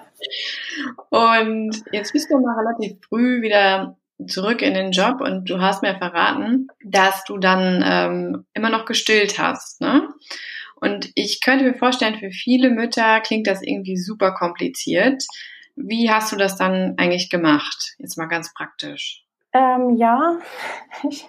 und 1.10 1.84
jetzt 1.94 2.12
bist 2.12 2.30
du 2.30 2.38
mal 2.38 2.60
relativ 2.60 2.98
früh 3.08 3.42
wieder 3.42 3.98
zurück 4.28 4.62
in 4.62 4.74
den 4.74 4.92
Job 4.92 5.22
und 5.22 5.50
du 5.50 5.62
hast 5.62 5.84
mir 5.84 5.96
verraten, 5.96 6.68
dass 6.84 7.24
du 7.24 7.38
dann 7.38 7.82
ähm, 7.86 8.46
immer 8.54 8.70
noch 8.70 8.84
gestillt 8.84 9.40
hast, 9.40 9.80
ne? 9.80 10.10
Und 10.76 11.12
ich 11.16 11.40
könnte 11.40 11.64
mir 11.64 11.76
vorstellen, 11.76 12.20
für 12.20 12.32
viele 12.32 12.70
Mütter 12.70 13.22
klingt 13.22 13.48
das 13.48 13.62
irgendwie 13.62 13.96
super 13.96 14.34
kompliziert. 14.34 15.24
Wie 15.78 16.12
hast 16.12 16.34
du 16.34 16.36
das 16.36 16.58
dann 16.58 16.96
eigentlich 16.98 17.30
gemacht? 17.30 17.96
Jetzt 18.00 18.18
mal 18.18 18.28
ganz 18.28 18.54
praktisch. 18.54 19.24
Ähm, 19.54 19.96
ja, 19.96 20.40
ich 21.10 21.26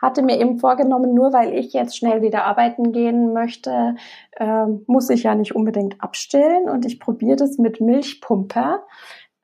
hatte 0.00 0.22
mir 0.22 0.38
eben 0.40 0.58
vorgenommen, 0.58 1.14
nur 1.14 1.32
weil 1.32 1.54
ich 1.54 1.72
jetzt 1.72 1.96
schnell 1.96 2.22
wieder 2.22 2.44
arbeiten 2.44 2.92
gehen 2.92 3.32
möchte, 3.32 3.94
ähm, 4.38 4.84
muss 4.86 5.10
ich 5.10 5.22
ja 5.22 5.34
nicht 5.34 5.54
unbedingt 5.54 6.00
abstillen 6.00 6.68
und 6.68 6.84
ich 6.84 7.00
probiere 7.00 7.36
das 7.36 7.58
mit 7.58 7.80
Milchpumpe. 7.80 8.80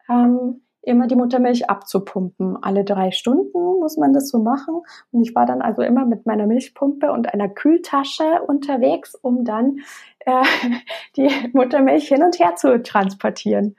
Ähm, 0.08 0.63
immer 0.86 1.06
die 1.06 1.16
Muttermilch 1.16 1.68
abzupumpen. 1.68 2.56
Alle 2.62 2.84
drei 2.84 3.10
Stunden 3.10 3.80
muss 3.80 3.96
man 3.96 4.12
das 4.12 4.28
so 4.28 4.38
machen. 4.38 4.82
Und 5.12 5.22
ich 5.22 5.34
war 5.34 5.46
dann 5.46 5.62
also 5.62 5.82
immer 5.82 6.06
mit 6.06 6.26
meiner 6.26 6.46
Milchpumpe 6.46 7.12
und 7.12 7.32
einer 7.32 7.48
Kühltasche 7.48 8.42
unterwegs, 8.46 9.14
um 9.14 9.44
dann 9.44 9.78
äh, 10.20 10.42
die 11.16 11.30
Muttermilch 11.52 12.08
hin 12.08 12.22
und 12.22 12.38
her 12.38 12.54
zu 12.56 12.82
transportieren. 12.82 13.76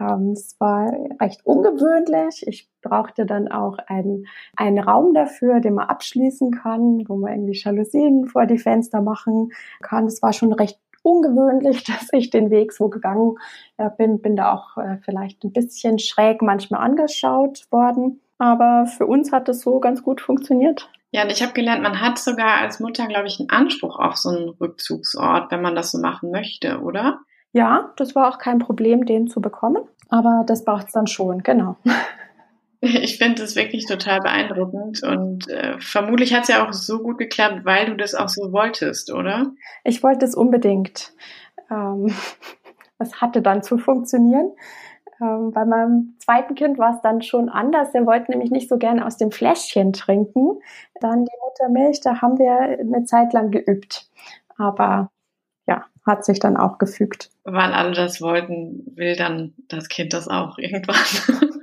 Ähm, 0.00 0.30
es 0.32 0.58
war 0.58 0.90
recht 1.20 1.44
ungewöhnlich. 1.44 2.46
Ich 2.46 2.68
brauchte 2.82 3.26
dann 3.26 3.48
auch 3.48 3.78
einen, 3.86 4.26
einen 4.56 4.78
Raum 4.78 5.12
dafür, 5.14 5.60
den 5.60 5.74
man 5.74 5.88
abschließen 5.88 6.50
kann, 6.52 7.04
wo 7.06 7.16
man 7.16 7.32
irgendwie 7.32 7.58
Jalousien 7.58 8.26
vor 8.26 8.46
die 8.46 8.58
Fenster 8.58 9.02
machen 9.02 9.52
kann. 9.82 10.06
Es 10.06 10.22
war 10.22 10.32
schon 10.32 10.52
recht 10.52 10.80
ungewöhnlich, 11.02 11.84
dass 11.84 12.08
ich 12.12 12.30
den 12.30 12.50
Weg 12.50 12.72
so 12.72 12.88
gegangen 12.88 13.36
äh, 13.76 13.90
bin. 13.96 14.20
Bin 14.20 14.36
da 14.36 14.52
auch 14.52 14.76
äh, 14.76 14.98
vielleicht 15.04 15.44
ein 15.44 15.52
bisschen 15.52 15.98
schräg 15.98 16.42
manchmal 16.42 16.82
angeschaut 16.82 17.66
worden. 17.70 18.20
Aber 18.38 18.86
für 18.86 19.06
uns 19.06 19.32
hat 19.32 19.48
es 19.48 19.60
so 19.60 19.80
ganz 19.80 20.02
gut 20.02 20.20
funktioniert. 20.20 20.88
Ja, 21.12 21.24
und 21.24 21.30
ich 21.32 21.42
habe 21.42 21.52
gelernt, 21.52 21.82
man 21.82 22.00
hat 22.00 22.18
sogar 22.18 22.58
als 22.58 22.80
Mutter, 22.80 23.06
glaube 23.06 23.26
ich, 23.26 23.40
einen 23.40 23.50
Anspruch 23.50 23.98
auf 23.98 24.16
so 24.16 24.30
einen 24.30 24.48
Rückzugsort, 24.48 25.50
wenn 25.50 25.60
man 25.60 25.74
das 25.74 25.90
so 25.90 25.98
machen 25.98 26.30
möchte, 26.30 26.80
oder? 26.80 27.20
Ja, 27.52 27.90
das 27.96 28.14
war 28.14 28.28
auch 28.28 28.38
kein 28.38 28.60
Problem, 28.60 29.06
den 29.06 29.26
zu 29.26 29.40
bekommen. 29.40 29.82
Aber 30.08 30.44
das 30.46 30.64
braucht 30.64 30.86
es 30.86 30.92
dann 30.92 31.06
schon, 31.06 31.42
genau. 31.42 31.76
Ich 33.02 33.18
finde 33.18 33.42
das 33.42 33.56
wirklich 33.56 33.86
total 33.86 34.20
beeindruckend 34.20 35.02
und 35.02 35.48
äh, 35.48 35.78
vermutlich 35.80 36.32
hat 36.32 36.44
es 36.44 36.48
ja 36.48 36.66
auch 36.66 36.72
so 36.72 37.02
gut 37.02 37.18
geklappt, 37.18 37.64
weil 37.64 37.86
du 37.86 37.96
das 37.96 38.14
auch 38.14 38.28
so 38.28 38.52
wolltest, 38.52 39.12
oder? 39.12 39.52
Ich 39.84 40.02
wollte 40.02 40.24
es 40.24 40.34
unbedingt. 40.34 41.12
Ähm, 41.70 42.12
es 42.98 43.20
hatte 43.20 43.42
dann 43.42 43.62
zu 43.62 43.76
funktionieren. 43.76 44.52
Ähm, 45.20 45.52
bei 45.52 45.64
meinem 45.64 46.16
zweiten 46.18 46.54
Kind 46.54 46.78
war 46.78 46.94
es 46.94 47.02
dann 47.02 47.22
schon 47.22 47.48
anders. 47.48 47.92
Der 47.92 48.06
wollte 48.06 48.30
nämlich 48.30 48.50
nicht 48.50 48.68
so 48.68 48.78
gerne 48.78 49.06
aus 49.06 49.16
dem 49.16 49.30
Fläschchen 49.30 49.92
trinken. 49.92 50.60
Dann 51.00 51.24
die 51.24 51.32
Muttermilch, 51.42 52.00
da 52.00 52.20
haben 52.22 52.38
wir 52.38 52.78
eine 52.78 53.04
Zeit 53.04 53.32
lang 53.32 53.50
geübt. 53.50 54.08
Aber 54.56 55.10
ja, 55.66 55.84
hat 56.06 56.24
sich 56.24 56.40
dann 56.40 56.56
auch 56.56 56.78
gefügt. 56.78 57.30
Weil 57.44 57.72
alle 57.72 57.92
das 57.92 58.22
wollten, 58.22 58.84
will 58.96 59.16
dann 59.16 59.54
das 59.68 59.88
Kind 59.88 60.12
das 60.12 60.28
auch 60.28 60.58
irgendwann. 60.58 60.96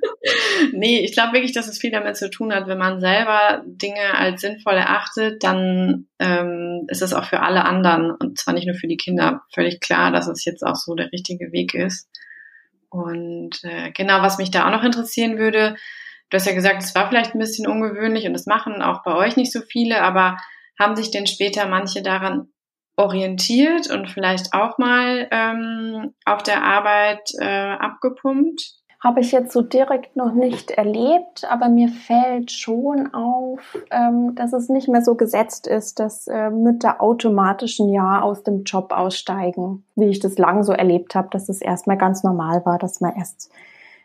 nee, 0.73 0.99
ich 0.99 1.13
glaube 1.13 1.33
wirklich, 1.33 1.53
dass 1.53 1.67
es 1.67 1.79
viel 1.79 1.91
damit 1.91 2.17
zu 2.17 2.29
tun 2.29 2.53
hat, 2.53 2.67
wenn 2.67 2.77
man 2.77 2.99
selber 2.99 3.63
Dinge 3.65 4.15
als 4.15 4.41
sinnvoll 4.41 4.73
erachtet, 4.73 5.43
dann 5.43 6.07
ähm, 6.19 6.85
ist 6.89 7.01
es 7.01 7.13
auch 7.13 7.25
für 7.25 7.41
alle 7.41 7.65
anderen 7.65 8.11
und 8.11 8.37
zwar 8.37 8.53
nicht 8.53 8.67
nur 8.67 8.75
für 8.75 8.87
die 8.87 8.97
Kinder 8.97 9.41
völlig 9.53 9.79
klar, 9.79 10.11
dass 10.11 10.27
es 10.27 10.45
jetzt 10.45 10.63
auch 10.63 10.75
so 10.75 10.95
der 10.95 11.11
richtige 11.11 11.51
Weg 11.51 11.73
ist. 11.73 12.09
Und 12.89 13.63
äh, 13.63 13.91
genau, 13.91 14.21
was 14.21 14.37
mich 14.37 14.51
da 14.51 14.67
auch 14.67 14.71
noch 14.71 14.83
interessieren 14.83 15.37
würde, 15.37 15.75
du 16.29 16.35
hast 16.35 16.47
ja 16.47 16.53
gesagt, 16.53 16.83
es 16.83 16.95
war 16.95 17.07
vielleicht 17.09 17.35
ein 17.35 17.39
bisschen 17.39 17.67
ungewöhnlich 17.67 18.25
und 18.25 18.33
das 18.33 18.45
machen 18.45 18.81
auch 18.81 19.03
bei 19.03 19.15
euch 19.15 19.37
nicht 19.37 19.51
so 19.51 19.61
viele, 19.61 20.01
aber 20.01 20.37
haben 20.79 20.95
sich 20.95 21.11
denn 21.11 21.27
später 21.27 21.67
manche 21.67 22.01
daran 22.01 22.49
orientiert 22.95 23.89
und 23.89 24.09
vielleicht 24.09 24.53
auch 24.53 24.77
mal 24.77 25.27
ähm, 25.31 26.13
auf 26.25 26.43
der 26.43 26.63
Arbeit 26.63 27.29
äh, 27.39 27.45
abgepumpt? 27.45 28.73
Habe 29.07 29.21
ich 29.21 29.31
jetzt 29.31 29.53
so 29.53 29.61
direkt 29.61 30.17
noch 30.17 30.33
nicht 30.33 30.71
erlebt, 30.71 31.49
aber 31.49 31.69
mir 31.69 31.87
fällt 31.87 32.51
schon 32.51 33.13
auf, 33.13 33.77
ähm, 33.89 34.35
dass 34.35 34.51
es 34.51 34.67
nicht 34.67 34.89
mehr 34.89 35.01
so 35.01 35.15
gesetzt 35.15 35.65
ist, 35.65 36.01
dass 36.01 36.27
äh, 36.27 36.49
Mütter 36.49 37.01
automatisch 37.01 37.79
ein 37.79 37.87
Jahr 37.87 38.21
aus 38.21 38.43
dem 38.43 38.63
Job 38.63 38.91
aussteigen, 38.91 39.85
wie 39.95 40.07
ich 40.07 40.19
das 40.19 40.37
lang 40.37 40.65
so 40.65 40.73
erlebt 40.73 41.15
habe, 41.15 41.29
dass 41.31 41.47
es 41.47 41.61
erstmal 41.61 41.97
ganz 41.97 42.23
normal 42.23 42.65
war, 42.65 42.79
dass 42.79 42.99
man 42.99 43.15
erst 43.15 43.49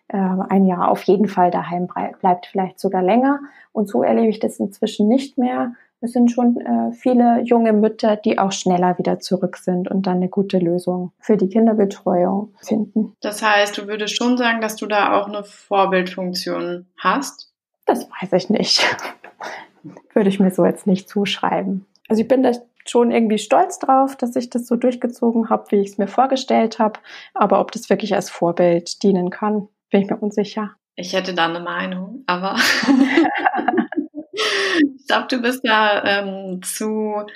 äh, 0.07 0.19
ein 0.19 0.67
Jahr 0.67 0.89
auf 0.89 1.03
jeden 1.03 1.27
Fall 1.27 1.51
daheim 1.51 1.89
bleibt, 2.21 2.47
vielleicht 2.47 2.79
sogar 2.79 3.03
länger. 3.03 3.41
Und 3.73 3.89
so 3.89 4.05
erlebe 4.05 4.29
ich 4.29 4.39
das 4.39 4.61
inzwischen 4.61 5.09
nicht 5.09 5.37
mehr, 5.37 5.73
es 6.03 6.13
sind 6.13 6.33
schon 6.33 6.61
äh, 6.61 6.93
viele 6.93 7.43
junge 7.45 7.73
Mütter, 7.73 8.17
die 8.17 8.39
auch 8.39 8.51
schneller 8.51 8.99
wieder 8.99 9.21
zurück 9.21 9.57
sind 9.57 9.89
und 9.89 10.07
dann 10.07 10.17
eine 10.17 10.29
gute 10.29 10.59
Lösung 10.59 11.13
für 11.21 11.37
die 11.37 11.49
Kinderbetreuung 11.49 12.53
finden. 12.61 13.17
Das 13.21 13.43
heißt, 13.43 13.79
du 13.79 13.87
würdest 13.87 14.17
schon 14.17 14.37
sagen, 14.37 14.61
dass 14.61 14.77
du 14.77 14.87
da 14.87 15.19
auch 15.19 15.29
eine 15.29 15.45
Vorbildfunktion 15.45 16.87
hast? 16.99 17.53
Das 17.87 18.09
weiß 18.21 18.33
ich 18.33 18.51
nicht. 18.51 18.85
Würde 20.15 20.29
ich 20.29 20.41
mir 20.41 20.51
so 20.51 20.65
jetzt 20.65 20.87
nicht 20.87 21.09
zuschreiben. 21.09 21.87
Also 22.09 22.23
ich 22.23 22.29
bin 22.29 22.43
da 22.43 22.53
schon 22.85 23.13
irgendwie 23.13 23.39
stolz 23.39 23.79
drauf, 23.79 24.17
dass 24.17 24.35
ich 24.35 24.51
das 24.51 24.67
so 24.67 24.75
durchgezogen 24.75 25.51
habe, 25.51 25.71
wie 25.71 25.81
ich 25.81 25.91
es 25.91 25.99
mir 25.99 26.09
vorgestellt 26.09 26.81
habe. 26.81 26.99
Aber 27.33 27.61
ob 27.61 27.71
das 27.71 27.89
wirklich 27.91 28.15
als 28.15 28.29
Vorbild 28.29 29.03
dienen 29.05 29.31
kann, 29.31 29.69
bin 29.91 30.03
ich 30.03 30.11
mir 30.11 30.17
unsicher. 30.17 30.73
Ich 30.95 31.15
hätte 31.15 31.33
da 31.33 31.47
eine 31.47 31.61
Meinung, 31.61 32.25
aber 32.27 32.57
ich 34.33 35.07
glaube, 35.07 35.27
du 35.29 35.41
bist 35.41 35.65
ja 35.65 36.05
ähm, 36.05 36.63
zu, 36.63 37.27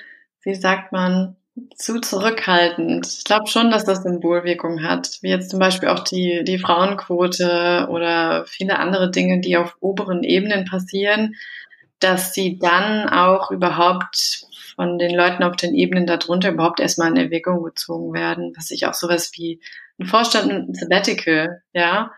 wie 0.43 0.55
sagt 0.55 0.91
man, 0.91 1.35
zu 1.75 1.99
zurückhaltend. 1.99 3.07
Ich 3.07 3.23
glaube 3.23 3.47
schon, 3.47 3.71
dass 3.71 3.83
das 3.83 4.03
Symbolwirkung 4.03 4.83
hat, 4.83 5.17
wie 5.21 5.29
jetzt 5.29 5.49
zum 5.49 5.59
Beispiel 5.59 5.89
auch 5.89 5.99
die, 5.99 6.43
die 6.43 6.59
Frauenquote 6.59 7.87
oder 7.89 8.45
viele 8.45 8.79
andere 8.79 9.09
Dinge, 9.09 9.41
die 9.41 9.57
auf 9.57 9.75
oberen 9.79 10.23
Ebenen 10.23 10.65
passieren, 10.65 11.35
dass 11.99 12.33
sie 12.33 12.59
dann 12.59 13.09
auch 13.09 13.49
überhaupt 13.51 14.45
von 14.75 14.99
den 14.99 15.15
Leuten 15.15 15.41
auf 15.43 15.55
den 15.55 15.73
Ebenen 15.73 16.05
darunter 16.05 16.51
überhaupt 16.51 16.79
erstmal 16.79 17.09
in 17.09 17.17
Erwägung 17.17 17.63
gezogen 17.63 18.13
werden, 18.13 18.53
was 18.55 18.69
ich 18.69 18.85
auch 18.85 18.93
sowas 18.93 19.31
wie 19.33 19.59
ein 19.99 20.05
Vorstand 20.05 20.51
ein 20.51 20.73
Sabbatical, 20.75 21.63
ja, 21.73 22.11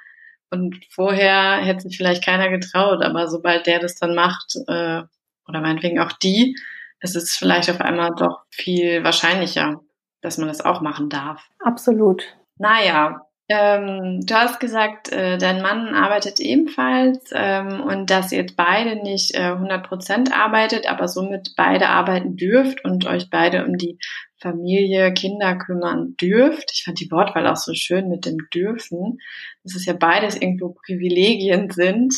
und 0.52 0.80
vorher 0.90 1.58
hätte 1.58 1.82
sich 1.82 1.98
vielleicht 1.98 2.24
keiner 2.24 2.50
getraut, 2.50 3.04
aber 3.04 3.28
sobald 3.28 3.68
der 3.68 3.80
das 3.80 3.96
dann 3.96 4.16
macht, 4.16 4.56
äh, 4.68 5.04
oder 5.48 5.62
meinetwegen 5.62 6.00
auch 6.00 6.12
die, 6.12 6.56
ist 7.02 7.16
es 7.16 7.36
vielleicht 7.36 7.70
auf 7.70 7.82
einmal 7.82 8.12
doch 8.16 8.44
viel 8.50 9.04
wahrscheinlicher, 9.04 9.82
dass 10.22 10.38
man 10.38 10.48
das 10.48 10.62
auch 10.62 10.82
machen 10.82 11.10
darf. 11.10 11.42
Absolut. 11.60 12.24
Naja, 12.58 13.22
ähm, 13.50 14.22
du 14.24 14.36
hast 14.36 14.60
gesagt, 14.60 15.12
äh, 15.12 15.40
dein 15.40 15.64
Mann 15.64 15.96
arbeitet 15.96 16.40
ebenfalls 16.40 17.32
ähm, 17.34 17.82
und 17.82 18.12
dass 18.12 18.32
ihr 18.32 18.42
jetzt 18.42 18.56
beide 18.56 19.02
nicht 19.02 19.34
äh, 19.34 19.54
100% 19.54 20.32
arbeitet, 20.32 20.88
aber 20.88 21.08
somit 21.08 21.54
beide 21.58 21.90
arbeiten 21.90 22.36
dürft 22.36 22.86
und 22.86 23.08
euch 23.08 23.32
beide 23.32 23.66
um 23.66 23.76
die 23.76 23.98
Familie, 24.40 25.12
Kinder 25.14 25.58
kümmern 25.58 26.16
dürft. 26.22 26.72
Ich 26.74 26.84
fand 26.84 27.00
die 27.00 27.10
Wortwahl 27.10 27.48
auch 27.48 27.56
so 27.56 27.74
schön 27.74 28.08
mit 28.08 28.26
dem 28.28 28.38
dürfen, 28.54 29.18
dass 29.64 29.76
es 29.76 29.86
ja 29.86 29.94
beides 29.94 30.36
irgendwo 30.36 30.76
Privilegien 30.86 31.72
sind. 31.72 32.16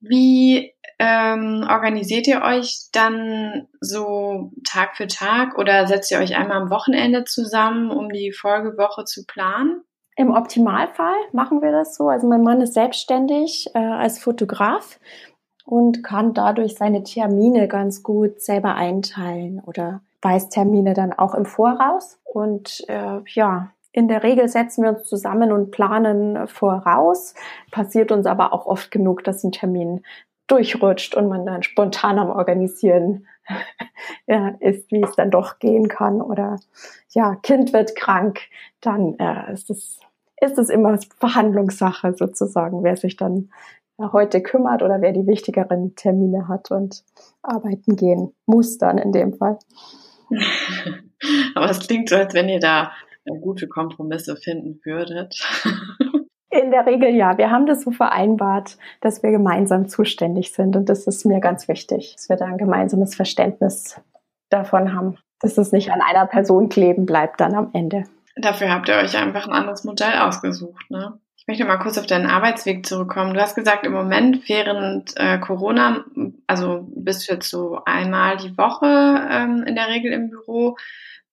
Wie 0.00 0.72
ähm, 0.98 1.66
organisiert 1.68 2.26
ihr 2.26 2.40
euch 2.42 2.88
dann 2.92 3.68
so 3.80 4.52
Tag 4.64 4.96
für 4.96 5.06
Tag 5.06 5.58
oder 5.58 5.86
setzt 5.86 6.10
ihr 6.10 6.18
euch 6.18 6.34
einmal 6.34 6.62
am 6.62 6.70
Wochenende 6.70 7.24
zusammen, 7.24 7.90
um 7.90 8.08
die 8.08 8.32
Folgewoche 8.32 9.04
zu 9.04 9.26
planen? 9.26 9.82
Im 10.20 10.32
Optimalfall 10.32 11.16
machen 11.32 11.62
wir 11.62 11.72
das 11.72 11.94
so. 11.94 12.10
Also 12.10 12.28
mein 12.28 12.42
Mann 12.42 12.60
ist 12.60 12.74
selbstständig 12.74 13.70
äh, 13.72 13.78
als 13.78 14.18
Fotograf 14.18 15.00
und 15.64 16.04
kann 16.04 16.34
dadurch 16.34 16.74
seine 16.74 17.02
Termine 17.04 17.68
ganz 17.68 18.02
gut 18.02 18.42
selber 18.42 18.74
einteilen 18.74 19.62
oder 19.64 20.02
weiß 20.20 20.50
Termine 20.50 20.92
dann 20.92 21.14
auch 21.14 21.34
im 21.34 21.46
Voraus. 21.46 22.18
Und 22.22 22.84
äh, 22.88 23.20
ja, 23.28 23.70
in 23.92 24.08
der 24.08 24.22
Regel 24.22 24.46
setzen 24.46 24.84
wir 24.84 24.90
uns 24.90 25.04
zusammen 25.04 25.52
und 25.52 25.70
planen 25.70 26.46
voraus. 26.48 27.32
Passiert 27.70 28.12
uns 28.12 28.26
aber 28.26 28.52
auch 28.52 28.66
oft 28.66 28.90
genug, 28.90 29.24
dass 29.24 29.42
ein 29.42 29.52
Termin 29.52 30.02
durchrutscht 30.48 31.14
und 31.14 31.30
man 31.30 31.46
dann 31.46 31.62
spontan 31.62 32.18
am 32.18 32.28
Organisieren 32.28 33.26
ja, 34.26 34.48
ist, 34.60 34.92
wie 34.92 35.02
es 35.02 35.16
dann 35.16 35.30
doch 35.30 35.60
gehen 35.60 35.88
kann. 35.88 36.20
Oder 36.20 36.56
ja, 37.08 37.36
Kind 37.36 37.72
wird 37.72 37.96
krank, 37.96 38.40
dann 38.82 39.18
äh, 39.18 39.54
ist 39.54 39.70
es 39.70 39.98
ist 40.40 40.58
es 40.58 40.70
immer 40.70 40.98
Verhandlungssache 41.18 42.14
sozusagen, 42.14 42.82
wer 42.82 42.96
sich 42.96 43.16
dann 43.16 43.50
heute 43.98 44.42
kümmert 44.42 44.82
oder 44.82 45.00
wer 45.00 45.12
die 45.12 45.26
wichtigeren 45.26 45.94
Termine 45.94 46.48
hat 46.48 46.70
und 46.70 47.04
arbeiten 47.42 47.96
gehen 47.96 48.32
muss 48.46 48.78
dann 48.78 48.98
in 48.98 49.12
dem 49.12 49.34
Fall. 49.34 49.58
Aber 51.54 51.70
es 51.70 51.80
klingt 51.80 52.08
so, 52.08 52.16
als 52.16 52.34
wenn 52.34 52.48
ihr 52.48 52.60
da 52.60 52.92
gute 53.40 53.68
Kompromisse 53.68 54.36
finden 54.36 54.80
würdet. 54.84 55.40
In 56.52 56.72
der 56.72 56.84
Regel 56.84 57.14
ja. 57.14 57.38
Wir 57.38 57.50
haben 57.52 57.66
das 57.66 57.82
so 57.82 57.92
vereinbart, 57.92 58.76
dass 59.00 59.22
wir 59.22 59.30
gemeinsam 59.30 59.88
zuständig 59.88 60.52
sind. 60.52 60.74
Und 60.74 60.88
das 60.88 61.06
ist 61.06 61.24
mir 61.24 61.38
ganz 61.38 61.68
wichtig, 61.68 62.14
dass 62.16 62.28
wir 62.28 62.36
da 62.36 62.46
ein 62.46 62.58
gemeinsames 62.58 63.14
Verständnis 63.14 64.00
davon 64.48 64.92
haben, 64.92 65.16
dass 65.40 65.58
es 65.58 65.70
nicht 65.70 65.92
an 65.92 66.00
einer 66.00 66.26
Person 66.26 66.68
kleben 66.68 67.06
bleibt 67.06 67.40
dann 67.40 67.54
am 67.54 67.70
Ende. 67.72 68.02
Dafür 68.40 68.70
habt 68.70 68.88
ihr 68.88 68.96
euch 68.96 69.16
einfach 69.16 69.46
ein 69.46 69.52
anderes 69.52 69.84
Modell 69.84 70.18
ausgesucht, 70.18 70.90
ne? 70.90 71.18
Ich 71.36 71.46
möchte 71.46 71.64
mal 71.64 71.78
kurz 71.78 71.98
auf 71.98 72.06
deinen 72.06 72.26
Arbeitsweg 72.26 72.86
zurückkommen. 72.86 73.34
Du 73.34 73.40
hast 73.40 73.54
gesagt, 73.54 73.84
im 73.84 73.92
Moment 73.92 74.48
während 74.48 75.14
äh, 75.16 75.38
Corona, 75.38 76.04
also 76.46 76.86
bist 76.94 77.28
du 77.28 77.32
jetzt 77.32 77.48
so 77.48 77.80
einmal 77.86 78.36
die 78.36 78.56
Woche 78.56 78.86
ähm, 79.30 79.64
in 79.66 79.74
der 79.74 79.88
Regel 79.88 80.12
im 80.12 80.28
Büro. 80.30 80.76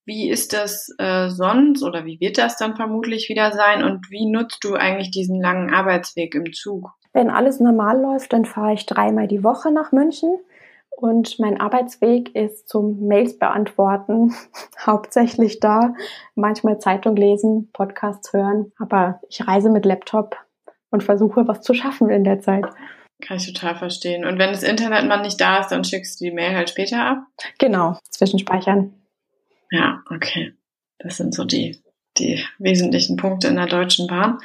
Wie 0.06 0.30
ist 0.30 0.54
das 0.54 0.90
äh, 0.98 1.30
sonst 1.30 1.84
oder 1.84 2.06
wie 2.06 2.20
wird 2.22 2.38
das 2.38 2.58
dann 2.58 2.78
vermutlich 2.78 3.28
wieder 3.28 3.52
sein 3.52 3.84
und 3.84 4.10
wie 4.10 4.26
nutzt 4.26 4.64
du 4.64 4.76
eigentlich 4.76 5.12
diesen 5.12 5.42
langen 5.42 5.74
Arbeitsweg 5.74 6.34
im 6.34 6.54
Zug? 6.54 6.94
Wenn 7.12 7.30
alles 7.30 7.60
normal 7.60 8.00
läuft, 8.00 8.32
dann 8.32 8.46
fahre 8.46 8.74
ich 8.74 8.86
dreimal 8.86 9.28
die 9.28 9.44
Woche 9.44 9.72
nach 9.72 9.92
München 9.92 10.40
und 10.98 11.38
mein 11.38 11.62
Arbeitsweg 11.62 12.34
ist 12.36 12.68
zum 12.68 13.08
Mails 13.08 13.38
beantworten, 13.38 14.34
hauptsächlich 14.86 15.60
da, 15.60 15.94
manchmal 16.34 16.80
Zeitung 16.80 17.16
lesen, 17.16 17.70
Podcasts 17.72 18.34
hören, 18.34 18.72
aber 18.80 19.22
ich 19.30 19.48
reise 19.48 19.70
mit 19.70 19.86
Laptop 19.86 20.38
und 20.90 21.04
versuche 21.04 21.48
was 21.48 21.62
zu 21.62 21.76
schaffen 21.76 22.10
in 22.10 22.24
der 22.24 22.40
Zeit. 22.40 22.66
Kann 23.22 23.38
ich 23.38 23.52
total 23.52 23.76
verstehen. 23.76 24.26
Und 24.26 24.40
wenn 24.40 24.52
das 24.52 24.64
Internet 24.64 25.08
mal 25.08 25.22
nicht 25.22 25.40
da 25.40 25.60
ist, 25.60 25.70
dann 25.70 25.84
schickst 25.84 26.20
du 26.20 26.26
die 26.26 26.32
Mail 26.32 26.56
halt 26.56 26.70
später 26.70 27.04
ab? 27.04 27.18
Genau, 27.60 28.00
zwischenspeichern. 28.10 28.94
Ja, 29.70 30.02
okay. 30.10 30.54
Das 30.98 31.18
sind 31.18 31.36
so 31.36 31.46
die, 31.46 31.80
die 32.18 32.44
wesentlichen 32.58 33.18
Punkte 33.18 33.48
in 33.48 33.56
der 33.56 33.68
Deutschen 33.68 34.08
Bahn. 34.08 34.40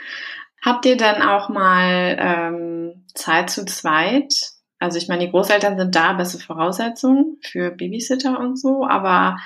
Habt 0.63 0.85
ihr 0.85 0.97
dann 0.99 1.23
auch 1.23 1.49
mal 1.49 2.17
ähm, 2.19 3.07
Zeit 3.15 3.49
zu 3.49 3.65
zweit? 3.65 4.35
Also 4.83 4.99
ich 4.99 5.07
meine, 5.07 5.25
die 5.25 5.31
Großeltern 5.31 5.79
sind 5.79 5.95
da, 5.95 6.13
beste 6.15 6.41
Voraussetzungen 6.41 7.39
für 7.41 7.71
Babysitter 7.71 8.41
und 8.41 8.59
so, 8.59 8.85
aber 8.85 9.37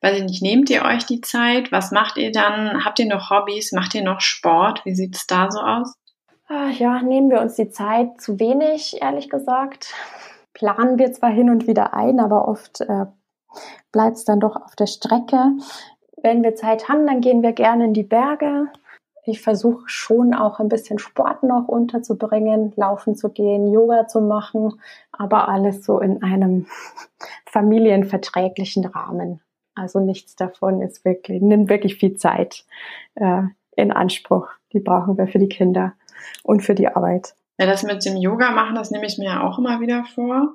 weiß 0.00 0.16
ich 0.16 0.24
nicht, 0.24 0.42
nehmt 0.42 0.70
ihr 0.70 0.86
euch 0.86 1.04
die 1.04 1.20
Zeit? 1.20 1.70
Was 1.70 1.90
macht 1.90 2.16
ihr 2.16 2.32
dann? 2.32 2.82
Habt 2.82 2.98
ihr 2.98 3.06
noch 3.06 3.28
Hobbys? 3.28 3.72
Macht 3.72 3.94
ihr 3.94 4.02
noch 4.02 4.22
Sport? 4.22 4.86
Wie 4.86 4.94
sieht 4.94 5.14
es 5.14 5.26
da 5.26 5.50
so 5.50 5.60
aus? 5.60 5.94
Ah, 6.48 6.68
ja, 6.70 7.02
nehmen 7.02 7.28
wir 7.28 7.42
uns 7.42 7.56
die 7.56 7.68
Zeit 7.68 8.22
zu 8.22 8.40
wenig, 8.40 9.02
ehrlich 9.02 9.28
gesagt. 9.28 9.92
Planen 10.54 10.98
wir 10.98 11.12
zwar 11.12 11.30
hin 11.30 11.50
und 11.50 11.66
wieder 11.66 11.92
ein, 11.92 12.18
aber 12.18 12.48
oft 12.48 12.80
äh, 12.80 13.04
bleibt 13.92 14.16
es 14.16 14.24
dann 14.24 14.40
doch 14.40 14.56
auf 14.56 14.76
der 14.76 14.86
Strecke. 14.86 15.50
Wenn 16.22 16.42
wir 16.42 16.54
Zeit 16.54 16.88
haben, 16.88 17.06
dann 17.06 17.20
gehen 17.20 17.42
wir 17.42 17.52
gerne 17.52 17.84
in 17.84 17.92
die 17.92 18.02
Berge. 18.02 18.68
Ich 19.26 19.40
versuche 19.40 19.82
schon 19.86 20.34
auch 20.34 20.60
ein 20.60 20.68
bisschen 20.68 20.98
Sport 20.98 21.42
noch 21.42 21.66
unterzubringen, 21.66 22.72
laufen 22.76 23.16
zu 23.16 23.28
gehen, 23.28 23.72
Yoga 23.72 24.06
zu 24.06 24.20
machen, 24.20 24.80
aber 25.10 25.48
alles 25.48 25.84
so 25.84 25.98
in 26.00 26.22
einem 26.22 26.66
familienverträglichen 27.46 28.84
Rahmen. 28.86 29.40
Also 29.74 30.00
nichts 30.00 30.36
davon 30.36 30.80
ist 30.80 31.04
wirklich, 31.04 31.42
nimmt 31.42 31.68
wirklich 31.68 31.96
viel 31.96 32.16
Zeit 32.16 32.64
äh, 33.16 33.42
in 33.72 33.92
Anspruch. 33.92 34.48
Die 34.72 34.80
brauchen 34.80 35.18
wir 35.18 35.26
für 35.26 35.38
die 35.38 35.48
Kinder 35.48 35.94
und 36.44 36.62
für 36.62 36.74
die 36.74 36.88
Arbeit. 36.88 37.34
Ja, 37.58 37.66
das 37.66 37.82
mit 37.82 38.04
dem 38.04 38.16
Yoga 38.16 38.52
machen, 38.52 38.74
das 38.74 38.90
nehme 38.90 39.06
ich 39.06 39.18
mir 39.18 39.26
ja 39.26 39.42
auch 39.42 39.58
immer 39.58 39.80
wieder 39.80 40.04
vor. 40.14 40.54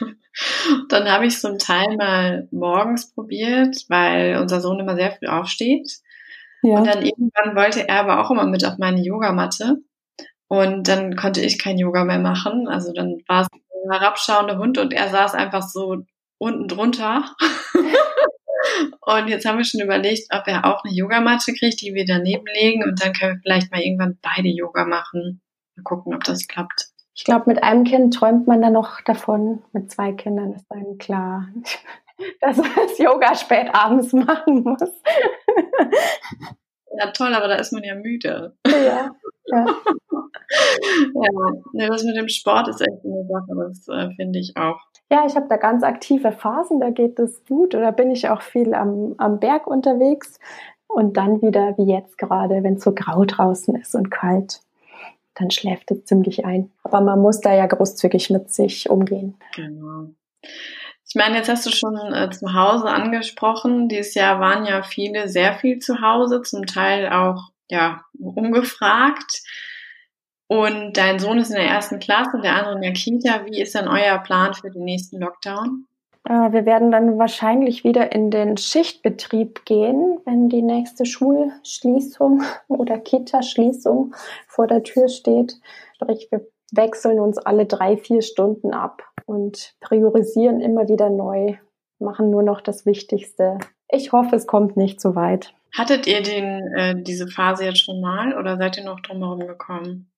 Dann 0.88 1.08
habe 1.10 1.26
ich 1.26 1.40
so 1.40 1.48
einen 1.48 1.58
Teil 1.58 1.96
mal 1.96 2.48
morgens 2.50 3.12
probiert, 3.12 3.84
weil 3.88 4.38
unser 4.40 4.60
Sohn 4.60 4.80
immer 4.80 4.96
sehr 4.96 5.12
früh 5.12 5.26
aufsteht. 5.26 6.00
Ja. 6.62 6.78
Und 6.78 6.86
dann 6.86 7.02
irgendwann 7.02 7.56
wollte 7.56 7.88
er 7.88 8.00
aber 8.00 8.20
auch 8.20 8.30
immer 8.30 8.46
mit 8.46 8.64
auf 8.64 8.78
meine 8.78 9.02
Yogamatte. 9.02 9.76
Und 10.48 10.88
dann 10.88 11.16
konnte 11.16 11.40
ich 11.40 11.58
kein 11.58 11.78
Yoga 11.78 12.04
mehr 12.04 12.18
machen. 12.18 12.68
Also 12.68 12.92
dann 12.92 13.20
war 13.26 13.42
es 13.42 13.48
ein 13.52 13.90
herabschauender 13.90 14.58
Hund 14.58 14.78
und 14.78 14.92
er 14.92 15.08
saß 15.08 15.34
einfach 15.34 15.62
so 15.62 16.04
unten 16.38 16.68
drunter. 16.68 17.24
und 19.00 19.28
jetzt 19.28 19.46
haben 19.46 19.58
wir 19.58 19.64
schon 19.64 19.80
überlegt, 19.80 20.28
ob 20.32 20.46
er 20.46 20.64
auch 20.64 20.84
eine 20.84 20.94
Yogamatte 20.94 21.52
kriegt, 21.54 21.80
die 21.80 21.94
wir 21.94 22.04
daneben 22.04 22.46
legen 22.54 22.84
und 22.84 23.02
dann 23.02 23.12
können 23.12 23.34
wir 23.34 23.40
vielleicht 23.42 23.72
mal 23.72 23.80
irgendwann 23.80 24.18
beide 24.22 24.48
Yoga 24.48 24.84
machen. 24.84 25.40
Mal 25.76 25.82
gucken, 25.82 26.14
ob 26.14 26.24
das 26.24 26.46
klappt. 26.46 26.90
Ich 27.14 27.24
glaube, 27.24 27.44
mit 27.46 27.62
einem 27.62 27.84
Kind 27.84 28.14
träumt 28.14 28.46
man 28.46 28.60
dann 28.60 28.74
noch 28.74 29.00
davon. 29.00 29.62
Mit 29.72 29.90
zwei 29.90 30.12
Kindern 30.12 30.52
ist 30.52 30.66
dann 30.68 30.98
klar, 30.98 31.48
dass 32.40 32.56
man 32.56 32.70
das 32.74 32.98
Yoga 32.98 33.34
spät 33.34 33.68
abends 33.72 34.12
machen 34.12 34.62
muss. 34.62 35.02
Ja, 36.98 37.10
toll, 37.10 37.34
aber 37.34 37.48
da 37.48 37.56
ist 37.56 37.72
man 37.72 37.84
ja 37.84 37.94
müde. 37.94 38.56
Ja. 38.66 39.14
Ja, 39.48 39.66
ja 41.74 41.88
das 41.88 42.04
mit 42.04 42.16
dem 42.16 42.28
Sport 42.28 42.68
ist 42.68 42.80
echt 42.80 43.04
eine 43.04 43.26
Sache, 43.26 43.68
das 43.68 43.88
äh, 43.88 44.14
finde 44.16 44.38
ich 44.38 44.56
auch. 44.56 44.80
Ja, 45.10 45.24
ich 45.26 45.36
habe 45.36 45.46
da 45.48 45.56
ganz 45.56 45.84
aktive 45.84 46.32
Phasen, 46.32 46.80
da 46.80 46.90
geht 46.90 47.18
es 47.18 47.44
gut 47.44 47.74
oder 47.74 47.92
bin 47.92 48.10
ich 48.10 48.28
auch 48.28 48.42
viel 48.42 48.74
am, 48.74 49.14
am 49.18 49.38
Berg 49.38 49.66
unterwegs 49.66 50.40
und 50.88 51.16
dann 51.16 51.42
wieder 51.42 51.76
wie 51.78 51.92
jetzt 51.92 52.18
gerade, 52.18 52.64
wenn 52.64 52.74
es 52.74 52.82
so 52.82 52.92
grau 52.92 53.24
draußen 53.24 53.76
ist 53.76 53.94
und 53.94 54.10
kalt, 54.10 54.60
dann 55.34 55.50
schläft 55.50 55.90
es 55.90 56.04
ziemlich 56.06 56.44
ein. 56.44 56.72
Aber 56.82 57.00
man 57.00 57.20
muss 57.20 57.40
da 57.40 57.54
ja 57.54 57.66
großzügig 57.66 58.30
mit 58.30 58.50
sich 58.50 58.90
umgehen. 58.90 59.36
Genau. 59.54 60.08
Ich 61.08 61.14
meine, 61.14 61.36
jetzt 61.36 61.48
hast 61.48 61.64
du 61.66 61.70
schon 61.70 61.96
äh, 62.12 62.30
zu 62.30 62.52
Hause 62.54 62.88
angesprochen. 62.88 63.88
Dieses 63.88 64.14
Jahr 64.14 64.40
waren 64.40 64.66
ja 64.66 64.82
viele 64.82 65.28
sehr 65.28 65.54
viel 65.54 65.78
zu 65.78 66.00
Hause, 66.00 66.42
zum 66.42 66.66
Teil 66.66 67.08
auch 67.10 67.50
ja 67.70 68.02
ungefragt. 68.18 69.42
Und 70.48 70.96
dein 70.96 71.18
Sohn 71.18 71.38
ist 71.38 71.50
in 71.50 71.56
der 71.56 71.66
ersten 71.66 71.98
Klasse, 71.98 72.40
der 72.40 72.54
andere 72.54 72.76
in 72.76 72.82
der 72.82 72.92
Kita. 72.92 73.46
Wie 73.46 73.60
ist 73.60 73.74
denn 73.74 73.88
euer 73.88 74.18
Plan 74.18 74.54
für 74.54 74.70
den 74.70 74.84
nächsten 74.84 75.18
Lockdown? 75.20 75.86
Äh, 76.24 76.52
wir 76.52 76.66
werden 76.66 76.90
dann 76.90 77.18
wahrscheinlich 77.18 77.84
wieder 77.84 78.12
in 78.12 78.30
den 78.30 78.56
Schichtbetrieb 78.56 79.64
gehen, 79.64 80.18
wenn 80.24 80.48
die 80.48 80.62
nächste 80.62 81.06
Schulschließung 81.06 82.42
oder 82.68 82.98
Kita-Schließung 82.98 84.14
vor 84.48 84.66
der 84.66 84.82
Tür 84.82 85.08
steht. 85.08 85.56
Sprich, 85.94 86.28
wir 86.30 86.46
wechseln 86.72 87.20
uns 87.20 87.38
alle 87.38 87.66
drei, 87.66 87.96
vier 87.96 88.22
Stunden 88.22 88.72
ab 88.72 89.02
und 89.26 89.74
priorisieren 89.80 90.60
immer 90.60 90.88
wieder 90.88 91.10
neu, 91.10 91.54
machen 91.98 92.30
nur 92.30 92.42
noch 92.42 92.60
das 92.60 92.86
Wichtigste. 92.86 93.58
Ich 93.88 94.12
hoffe, 94.12 94.36
es 94.36 94.46
kommt 94.46 94.76
nicht 94.76 95.00
so 95.00 95.14
weit. 95.14 95.54
Hattet 95.76 96.06
ihr 96.06 96.22
den, 96.22 96.72
äh, 96.74 97.02
diese 97.02 97.28
Phase 97.28 97.64
jetzt 97.64 97.84
schon 97.84 98.00
mal 98.00 98.36
oder 98.36 98.56
seid 98.56 98.78
ihr 98.78 98.84
noch 98.84 99.00
drumherum 99.00 99.46
gekommen? 99.46 100.10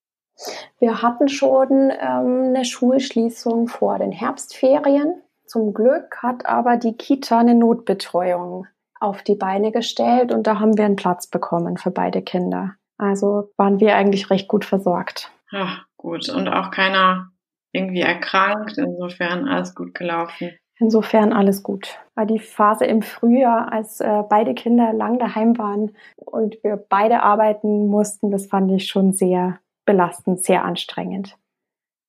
Wir 0.79 1.03
hatten 1.03 1.29
schon 1.29 1.91
ähm, 1.91 2.45
eine 2.49 2.65
Schulschließung 2.65 3.67
vor 3.69 3.99
den 3.99 4.13
Herbstferien. 4.13 5.21
Zum 5.47 5.75
Glück 5.75 6.23
hat 6.23 6.47
aber 6.47 6.77
die 6.77 6.97
Kita 6.97 7.39
eine 7.39 7.55
Notbetreuung 7.55 8.67
auf 9.01 9.23
die 9.23 9.35
Beine 9.35 9.73
gestellt 9.73 10.33
und 10.33 10.47
da 10.47 10.61
haben 10.61 10.77
wir 10.77 10.85
einen 10.85 10.97
Platz 10.97 11.27
bekommen 11.27 11.77
für 11.77 11.91
beide 11.91 12.23
Kinder. 12.23 12.75
Also 12.99 13.51
waren 13.57 13.81
wir 13.81 13.97
eigentlich 13.97 14.31
recht 14.31 14.49
gut 14.49 14.65
versorgt. 14.65 15.31
Ach, 15.53 15.85
gut. 15.99 16.31
Und 16.31 16.49
auch 16.49 16.71
keiner 16.71 17.31
irgendwie 17.73 18.01
erkrankt. 18.01 18.79
Insofern 18.79 19.47
alles 19.47 19.75
gut 19.75 19.95
gelaufen. 19.95 20.53
Insofern 20.81 21.33
alles 21.33 21.63
gut. 21.63 21.99
War 22.15 22.25
die 22.25 22.39
Phase 22.39 22.85
im 22.85 23.03
Frühjahr, 23.03 23.73
als 23.73 24.01
äh, 24.01 24.23
beide 24.29 24.55
Kinder 24.55 24.93
lang 24.93 25.19
daheim 25.19 25.59
waren 25.59 25.93
und 26.17 26.57
wir 26.63 26.77
beide 26.77 27.23
arbeiten 27.23 27.89
mussten, 27.89 28.31
das 28.31 28.47
fand 28.47 28.71
ich 28.71 28.87
schon 28.87 29.13
sehr 29.13 29.59
belastend, 29.85 30.45
sehr 30.45 30.65
anstrengend. 30.65 31.37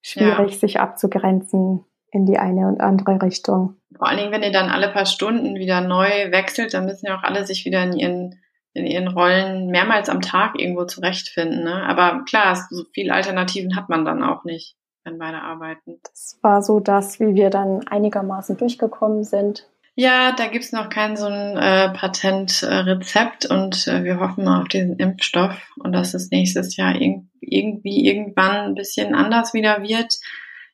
Schwierig, 0.02 0.52
ja. 0.52 0.58
sich 0.58 0.80
abzugrenzen 0.80 1.84
in 2.12 2.26
die 2.26 2.38
eine 2.38 2.68
und 2.68 2.80
andere 2.80 3.22
Richtung. 3.22 3.76
Vor 3.96 4.08
allen 4.08 4.18
Dingen, 4.18 4.32
wenn 4.32 4.44
ihr 4.44 4.52
dann 4.52 4.70
alle 4.70 4.90
paar 4.90 5.06
Stunden 5.06 5.56
wieder 5.56 5.82
neu 5.82 6.32
wechselt, 6.32 6.74
dann 6.74 6.86
müssen 6.86 7.08
ja 7.08 7.18
auch 7.18 7.24
alle 7.24 7.46
sich 7.46 7.66
wieder 7.66 7.84
in 7.84 7.94
ihren 7.94 8.40
in 8.74 8.86
ihren 8.86 9.08
Rollen 9.08 9.68
mehrmals 9.68 10.10
am 10.10 10.22
Tag 10.22 10.60
irgendwo 10.60 10.86
zurechtfinden. 10.86 11.64
Ne? 11.64 11.84
Aber 11.84 12.24
klar, 12.26 12.56
so 12.70 12.84
viele 12.94 13.14
Alternativen 13.14 13.76
hat 13.76 13.90
man 13.90 14.06
dann 14.06 14.24
auch 14.24 14.44
nicht 14.44 14.76
wenn 15.10 15.18
beide 15.18 15.42
arbeiten. 15.42 16.00
Das 16.04 16.38
war 16.42 16.62
so 16.62 16.80
das, 16.80 17.20
wie 17.20 17.36
wir 17.36 17.50
dann 17.50 17.88
einigermaßen 17.88 18.58
durchgekommen 18.58 19.24
sind. 19.24 19.68
Ja, 19.96 20.32
da 20.32 20.48
gibt's 20.48 20.72
noch 20.72 20.90
kein 20.90 21.18
so 21.18 21.26
ein 21.26 21.58
äh, 21.58 21.90
Patentrezept 21.90 23.46
und 23.48 23.88
äh, 23.88 24.04
wir 24.04 24.20
hoffen 24.20 24.48
auf 24.48 24.70
diesen 24.70 24.96
Impfstoff 24.96 25.56
und 25.78 25.92
dass 25.92 26.14
es 26.14 26.32
nächstes 26.32 26.78
Jahr 26.78 26.96
irg 26.96 27.24
irgendwie 27.42 28.06
irgendwann 28.06 28.58
ein 28.58 28.76
bisschen 28.76 29.16
anders 29.16 29.54
wieder 29.54 29.82
wird. 29.82 30.20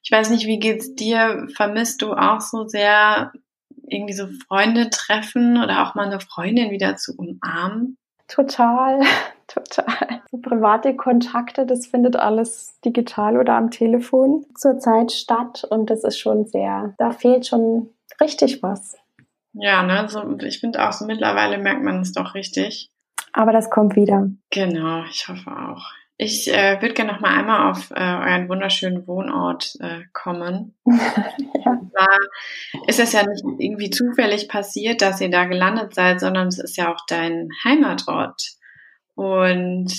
Ich 0.03 0.11
weiß 0.11 0.29
nicht, 0.29 0.45
wie 0.45 0.59
geht's 0.59 0.93
dir? 0.93 1.47
Vermisst 1.55 2.01
du 2.01 2.13
auch 2.13 2.41
so 2.41 2.67
sehr 2.67 3.31
irgendwie 3.87 4.13
so 4.13 4.27
Freunde 4.47 4.89
treffen 4.89 5.61
oder 5.61 5.83
auch 5.83 5.95
mal 5.95 6.05
eine 6.05 6.19
Freundin 6.19 6.71
wieder 6.71 6.95
zu 6.95 7.15
umarmen? 7.15 7.97
Total, 8.27 9.01
total. 9.47 10.21
So 10.31 10.37
private 10.37 10.95
Kontakte, 10.95 11.65
das 11.65 11.87
findet 11.87 12.15
alles 12.15 12.79
digital 12.83 13.37
oder 13.37 13.53
am 13.53 13.71
Telefon 13.71 14.45
zurzeit 14.55 15.11
statt 15.11 15.65
und 15.69 15.89
das 15.89 16.03
ist 16.03 16.17
schon 16.17 16.45
sehr, 16.45 16.95
da 16.97 17.11
fehlt 17.11 17.45
schon 17.45 17.89
richtig 18.19 18.63
was. 18.63 18.97
Ja, 19.53 19.83
ne, 19.83 20.07
so, 20.09 20.37
ich 20.39 20.59
finde 20.59 20.85
auch 20.85 20.91
so 20.91 21.05
mittlerweile 21.05 21.57
merkt 21.57 21.83
man 21.83 22.01
es 22.01 22.11
doch 22.11 22.35
richtig. 22.35 22.89
Aber 23.31 23.51
das 23.51 23.69
kommt 23.69 23.95
wieder. 23.95 24.29
Genau, 24.49 25.03
ich 25.05 25.27
hoffe 25.27 25.51
auch. 25.51 25.91
Ich 26.17 26.47
äh, 26.47 26.81
würde 26.81 26.93
gerne 26.93 27.11
noch 27.11 27.19
mal 27.19 27.37
einmal 27.37 27.71
auf 27.71 27.91
äh, 27.91 27.95
euren 27.95 28.47
wunderschönen 28.47 29.05
Wohnort 29.05 29.75
äh, 29.81 30.03
kommen. 30.13 30.73
ja. 30.85 31.81
Da 31.93 32.07
ist 32.87 32.99
es 32.99 33.11
ja 33.11 33.23
nicht 33.27 33.43
irgendwie 33.59 33.89
zufällig 33.89 34.47
passiert, 34.47 35.01
dass 35.01 35.19
ihr 35.19 35.29
da 35.29 35.45
gelandet 35.45 35.93
seid, 35.93 36.21
sondern 36.21 36.47
es 36.47 36.59
ist 36.59 36.77
ja 36.77 36.93
auch 36.93 37.05
dein 37.07 37.49
Heimatort. 37.65 38.41
Und 39.15 39.91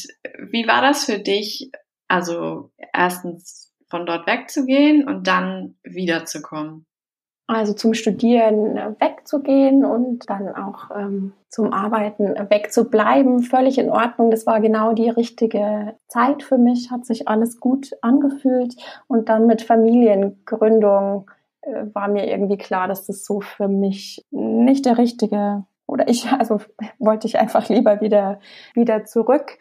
wie 0.50 0.66
war 0.66 0.80
das 0.80 1.04
für 1.04 1.18
dich, 1.18 1.70
also 2.08 2.70
erstens 2.94 3.74
von 3.88 4.06
dort 4.06 4.26
wegzugehen 4.26 5.06
und 5.06 5.26
dann 5.26 5.76
wiederzukommen? 5.82 6.86
Also 7.48 7.74
zum 7.74 7.94
Studieren 7.94 8.74
wegzugehen 8.98 9.84
und 9.84 10.28
dann 10.28 10.48
auch 10.48 10.90
ähm, 10.96 11.32
zum 11.48 11.72
Arbeiten 11.72 12.34
wegzubleiben, 12.50 13.42
völlig 13.42 13.78
in 13.78 13.88
Ordnung. 13.88 14.32
Das 14.32 14.46
war 14.46 14.60
genau 14.60 14.94
die 14.94 15.10
richtige 15.10 15.94
Zeit 16.08 16.42
für 16.42 16.58
mich, 16.58 16.90
hat 16.90 17.06
sich 17.06 17.28
alles 17.28 17.60
gut 17.60 17.90
angefühlt. 18.02 18.74
Und 19.06 19.28
dann 19.28 19.46
mit 19.46 19.62
Familiengründung 19.62 21.30
äh, 21.60 21.84
war 21.92 22.08
mir 22.08 22.28
irgendwie 22.28 22.58
klar, 22.58 22.88
dass 22.88 23.06
das 23.06 23.24
so 23.24 23.40
für 23.40 23.68
mich 23.68 24.24
nicht 24.32 24.84
der 24.84 24.98
richtige 24.98 25.64
oder 25.86 26.08
ich, 26.08 26.30
also 26.30 26.60
wollte 26.98 27.26
ich 27.26 27.38
einfach 27.38 27.68
lieber 27.68 28.00
wieder, 28.00 28.40
wieder 28.74 29.04
zurück 29.04 29.58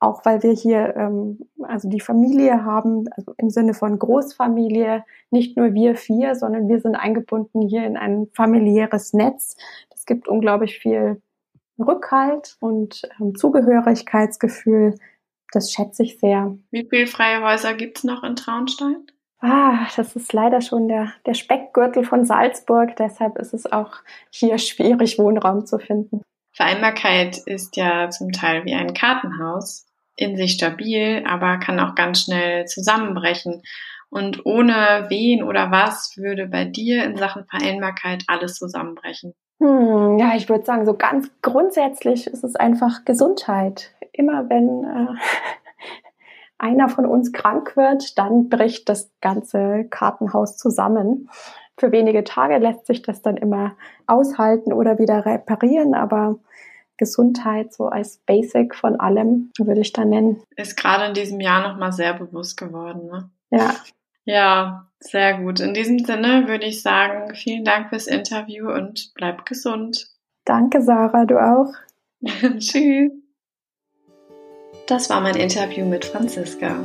auch 0.00 0.24
weil 0.24 0.42
wir 0.42 0.52
hier 0.52 0.94
ähm, 0.96 1.38
also 1.62 1.88
die 1.88 2.00
Familie 2.00 2.64
haben, 2.64 3.08
also 3.16 3.34
im 3.36 3.50
Sinne 3.50 3.74
von 3.74 3.98
Großfamilie, 3.98 5.04
nicht 5.30 5.56
nur 5.56 5.74
wir 5.74 5.96
vier, 5.96 6.34
sondern 6.34 6.68
wir 6.68 6.80
sind 6.80 6.94
eingebunden 6.94 7.62
hier 7.62 7.84
in 7.84 7.96
ein 7.96 8.28
familiäres 8.32 9.12
Netz. 9.12 9.56
Das 9.90 10.06
gibt 10.06 10.28
unglaublich 10.28 10.78
viel 10.78 11.20
Rückhalt 11.78 12.56
und 12.60 13.02
ähm, 13.20 13.34
Zugehörigkeitsgefühl. 13.34 14.94
Das 15.52 15.72
schätze 15.72 16.02
ich 16.02 16.18
sehr. 16.18 16.56
Wie 16.70 16.86
viele 16.88 17.06
freie 17.06 17.42
Häuser 17.42 17.74
gibt's 17.74 18.04
noch 18.04 18.22
in 18.22 18.36
Traunstein? 18.36 19.06
Ah, 19.40 19.86
das 19.96 20.16
ist 20.16 20.32
leider 20.32 20.60
schon 20.60 20.88
der, 20.88 21.12
der 21.26 21.34
Speckgürtel 21.34 22.04
von 22.04 22.24
Salzburg. 22.24 22.96
Deshalb 22.96 23.38
ist 23.38 23.54
es 23.54 23.70
auch 23.70 23.92
hier 24.30 24.58
schwierig, 24.58 25.18
Wohnraum 25.18 25.64
zu 25.64 25.78
finden. 25.78 26.22
Vereinbarkeit 26.52 27.38
ist 27.46 27.76
ja 27.76 28.10
zum 28.10 28.32
Teil 28.32 28.64
wie 28.64 28.74
ein 28.74 28.94
Kartenhaus 28.94 29.86
in 30.16 30.36
sich 30.36 30.52
stabil, 30.52 31.24
aber 31.24 31.58
kann 31.58 31.78
auch 31.78 31.94
ganz 31.94 32.22
schnell 32.22 32.66
zusammenbrechen. 32.66 33.62
Und 34.10 34.44
ohne 34.44 35.06
wen 35.08 35.44
oder 35.44 35.70
was 35.70 36.16
würde 36.16 36.46
bei 36.46 36.64
dir 36.64 37.04
in 37.04 37.16
Sachen 37.16 37.44
Vereinbarkeit 37.44 38.24
alles 38.26 38.54
zusammenbrechen? 38.54 39.34
Hm, 39.60 40.18
ja, 40.18 40.34
ich 40.34 40.48
würde 40.48 40.64
sagen, 40.64 40.84
so 40.84 40.94
ganz 40.94 41.30
grundsätzlich 41.42 42.26
ist 42.26 42.42
es 42.42 42.56
einfach 42.56 43.04
Gesundheit. 43.04 43.92
immer 44.12 44.48
wenn 44.48 44.84
äh, 44.84 45.14
einer 46.58 46.88
von 46.88 47.06
uns 47.06 47.32
krank 47.32 47.76
wird, 47.76 48.18
dann 48.18 48.48
bricht 48.48 48.88
das 48.88 49.10
ganze 49.20 49.84
Kartenhaus 49.88 50.56
zusammen. 50.56 51.30
Für 51.78 51.92
wenige 51.92 52.24
Tage 52.24 52.58
lässt 52.58 52.86
sich 52.86 53.02
das 53.02 53.22
dann 53.22 53.36
immer 53.36 53.76
aushalten 54.06 54.72
oder 54.72 54.98
wieder 54.98 55.24
reparieren, 55.24 55.94
aber 55.94 56.38
Gesundheit 56.96 57.72
so 57.72 57.86
als 57.86 58.18
Basic 58.26 58.74
von 58.74 58.98
allem 58.98 59.50
würde 59.56 59.80
ich 59.80 59.92
da 59.92 60.04
nennen. 60.04 60.42
Ist 60.56 60.76
gerade 60.76 61.06
in 61.06 61.14
diesem 61.14 61.40
Jahr 61.40 61.66
nochmal 61.66 61.92
sehr 61.92 62.14
bewusst 62.14 62.56
geworden. 62.56 63.06
Ne? 63.06 63.30
Ja. 63.50 63.74
Ja, 64.24 64.88
sehr 65.00 65.38
gut. 65.38 65.60
In 65.60 65.72
diesem 65.72 66.00
Sinne 66.00 66.48
würde 66.48 66.66
ich 66.66 66.82
sagen, 66.82 67.34
vielen 67.34 67.64
Dank 67.64 67.88
fürs 67.88 68.06
Interview 68.06 68.70
und 68.70 69.12
bleib 69.14 69.46
gesund. 69.46 70.06
Danke, 70.44 70.82
Sarah, 70.82 71.24
du 71.24 71.38
auch. 71.38 71.72
Tschüss. 72.58 73.12
Das 74.88 75.10
war 75.10 75.20
mein 75.20 75.36
Interview 75.36 75.84
mit 75.84 76.06
Franziska. 76.06 76.76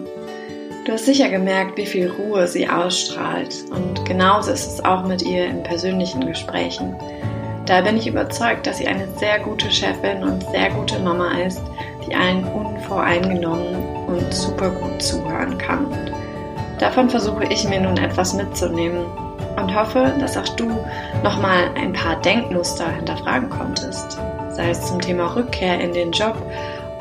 Du 0.86 0.92
hast 0.92 1.06
sicher 1.06 1.30
gemerkt, 1.30 1.78
wie 1.78 1.86
viel 1.86 2.12
Ruhe 2.12 2.50
sie 2.50 2.68
ausstrahlt 2.68 3.56
und 3.72 4.04
genauso 4.04 4.52
ist 4.52 4.74
es 4.74 4.84
auch 4.84 5.06
mit 5.06 5.22
ihr 5.22 5.46
in 5.46 5.64
persönlichen 5.64 6.28
Gesprächen. 6.28 6.98
Da 7.66 7.80
bin 7.80 7.96
ich 7.96 8.06
überzeugt, 8.06 8.68
dass 8.68 8.80
sie 8.80 8.88
eine 8.88 9.08
sehr 9.18 9.40
gute 9.40 9.72
Chefin 9.72 10.22
und 10.22 10.44
sehr 10.52 10.70
gute 10.72 11.00
Mama 11.00 11.32
ist, 11.46 11.62
die 12.06 12.14
allen 12.14 12.44
unvoreingenommen 12.44 13.74
und 14.08 14.34
super 14.34 14.70
gut 14.70 15.02
zuhören 15.02 15.58
kann. 15.58 15.88
Davon 16.80 17.10
versuche 17.10 17.46
ich 17.46 17.66
mir 17.70 17.80
nun 17.80 17.96
etwas 17.96 18.34
mitzunehmen 18.34 19.06
und 19.56 19.74
hoffe, 19.74 20.14
dass 20.20 20.36
auch 20.36 20.50
du 20.58 20.70
nochmal 21.24 21.70
ein 21.76 21.94
paar 21.94 22.20
Denkmuster 22.20 22.92
hinterfragen 22.92 23.50
konntest, 23.50 24.20
sei 24.50 24.72
es 24.72 24.88
zum 24.88 25.00
Thema 25.00 25.34
Rückkehr 25.38 25.80
in 25.80 25.94
den 25.94 26.12
Job 26.12 26.36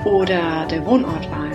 oder 0.05 0.67
der 0.67 0.85
Wohnortwahl. 0.85 1.53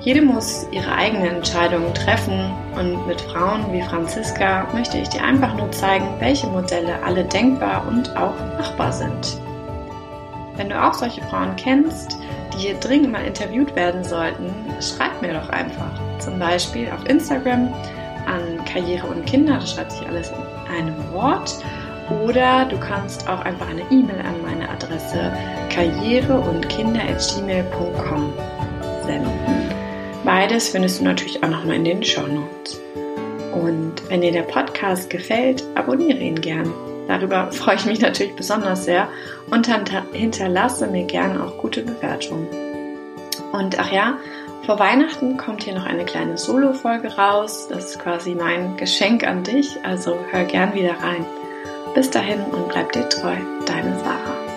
Jede 0.00 0.22
muss 0.22 0.66
ihre 0.72 0.92
eigenen 0.92 1.36
Entscheidungen 1.36 1.94
treffen 1.94 2.52
und 2.76 3.06
mit 3.06 3.20
Frauen 3.20 3.72
wie 3.72 3.82
Franziska 3.82 4.66
möchte 4.74 4.98
ich 4.98 5.08
dir 5.08 5.22
einfach 5.22 5.54
nur 5.54 5.70
zeigen, 5.70 6.08
welche 6.18 6.48
Modelle 6.48 7.00
alle 7.04 7.24
denkbar 7.24 7.86
und 7.86 8.16
auch 8.16 8.34
machbar 8.58 8.92
sind. 8.92 9.38
Wenn 10.56 10.68
du 10.68 10.82
auch 10.82 10.94
solche 10.94 11.22
Frauen 11.22 11.54
kennst, 11.56 12.18
die 12.52 12.66
hier 12.66 12.74
dringend 12.74 13.12
mal 13.12 13.24
interviewt 13.24 13.74
werden 13.76 14.02
sollten, 14.02 14.52
schreib 14.80 15.22
mir 15.22 15.34
doch 15.34 15.48
einfach. 15.50 15.92
Zum 16.18 16.38
Beispiel 16.38 16.90
auf 16.90 17.08
Instagram 17.08 17.72
an 18.26 18.64
Karriere 18.64 19.06
und 19.06 19.24
Kinder, 19.24 19.54
das 19.54 19.72
schreibt 19.72 19.92
sich 19.92 20.06
alles 20.08 20.30
in 20.30 20.74
einem 20.74 21.12
Wort. 21.12 21.58
Oder 22.10 22.64
du 22.66 22.78
kannst 22.78 23.28
auch 23.28 23.40
einfach 23.40 23.68
eine 23.68 23.82
E-Mail 23.90 24.20
an 24.20 24.42
meine 24.42 24.68
Adresse 24.68 25.32
karriere 25.70 26.38
und 26.38 26.68
kinder.gmail.com 26.68 28.32
senden. 29.04 29.72
Beides 30.24 30.68
findest 30.68 31.00
du 31.00 31.04
natürlich 31.04 31.42
auch 31.42 31.48
nochmal 31.48 31.76
in 31.76 31.84
den 31.84 32.02
Show 32.02 32.26
Notes. 32.26 32.80
Und 33.52 34.08
wenn 34.08 34.20
dir 34.20 34.32
der 34.32 34.42
Podcast 34.42 35.10
gefällt, 35.10 35.64
abonniere 35.74 36.18
ihn 36.18 36.40
gern. 36.40 36.72
Darüber 37.08 37.50
freue 37.52 37.76
ich 37.76 37.86
mich 37.86 38.00
natürlich 38.00 38.34
besonders 38.34 38.84
sehr 38.84 39.08
und 39.50 39.68
hinterlasse 40.12 40.86
mir 40.86 41.04
gerne 41.04 41.44
auch 41.44 41.58
gute 41.58 41.82
Bewertungen. 41.82 42.48
Und 43.52 43.78
ach 43.78 43.92
ja, 43.92 44.18
vor 44.64 44.78
Weihnachten 44.78 45.36
kommt 45.36 45.64
hier 45.64 45.74
noch 45.74 45.84
eine 45.84 46.04
kleine 46.04 46.38
Solo-Folge 46.38 47.16
raus. 47.16 47.66
Das 47.68 47.90
ist 47.90 47.98
quasi 47.98 48.34
mein 48.34 48.76
Geschenk 48.76 49.26
an 49.26 49.42
dich, 49.42 49.76
also 49.84 50.16
hör 50.30 50.44
gern 50.44 50.72
wieder 50.74 50.94
rein. 51.02 51.26
Bis 51.94 52.10
dahin 52.10 52.40
und 52.40 52.68
bleib 52.68 52.90
dir 52.92 53.06
treu, 53.08 53.36
deine 53.66 53.98
Sarah. 53.98 54.51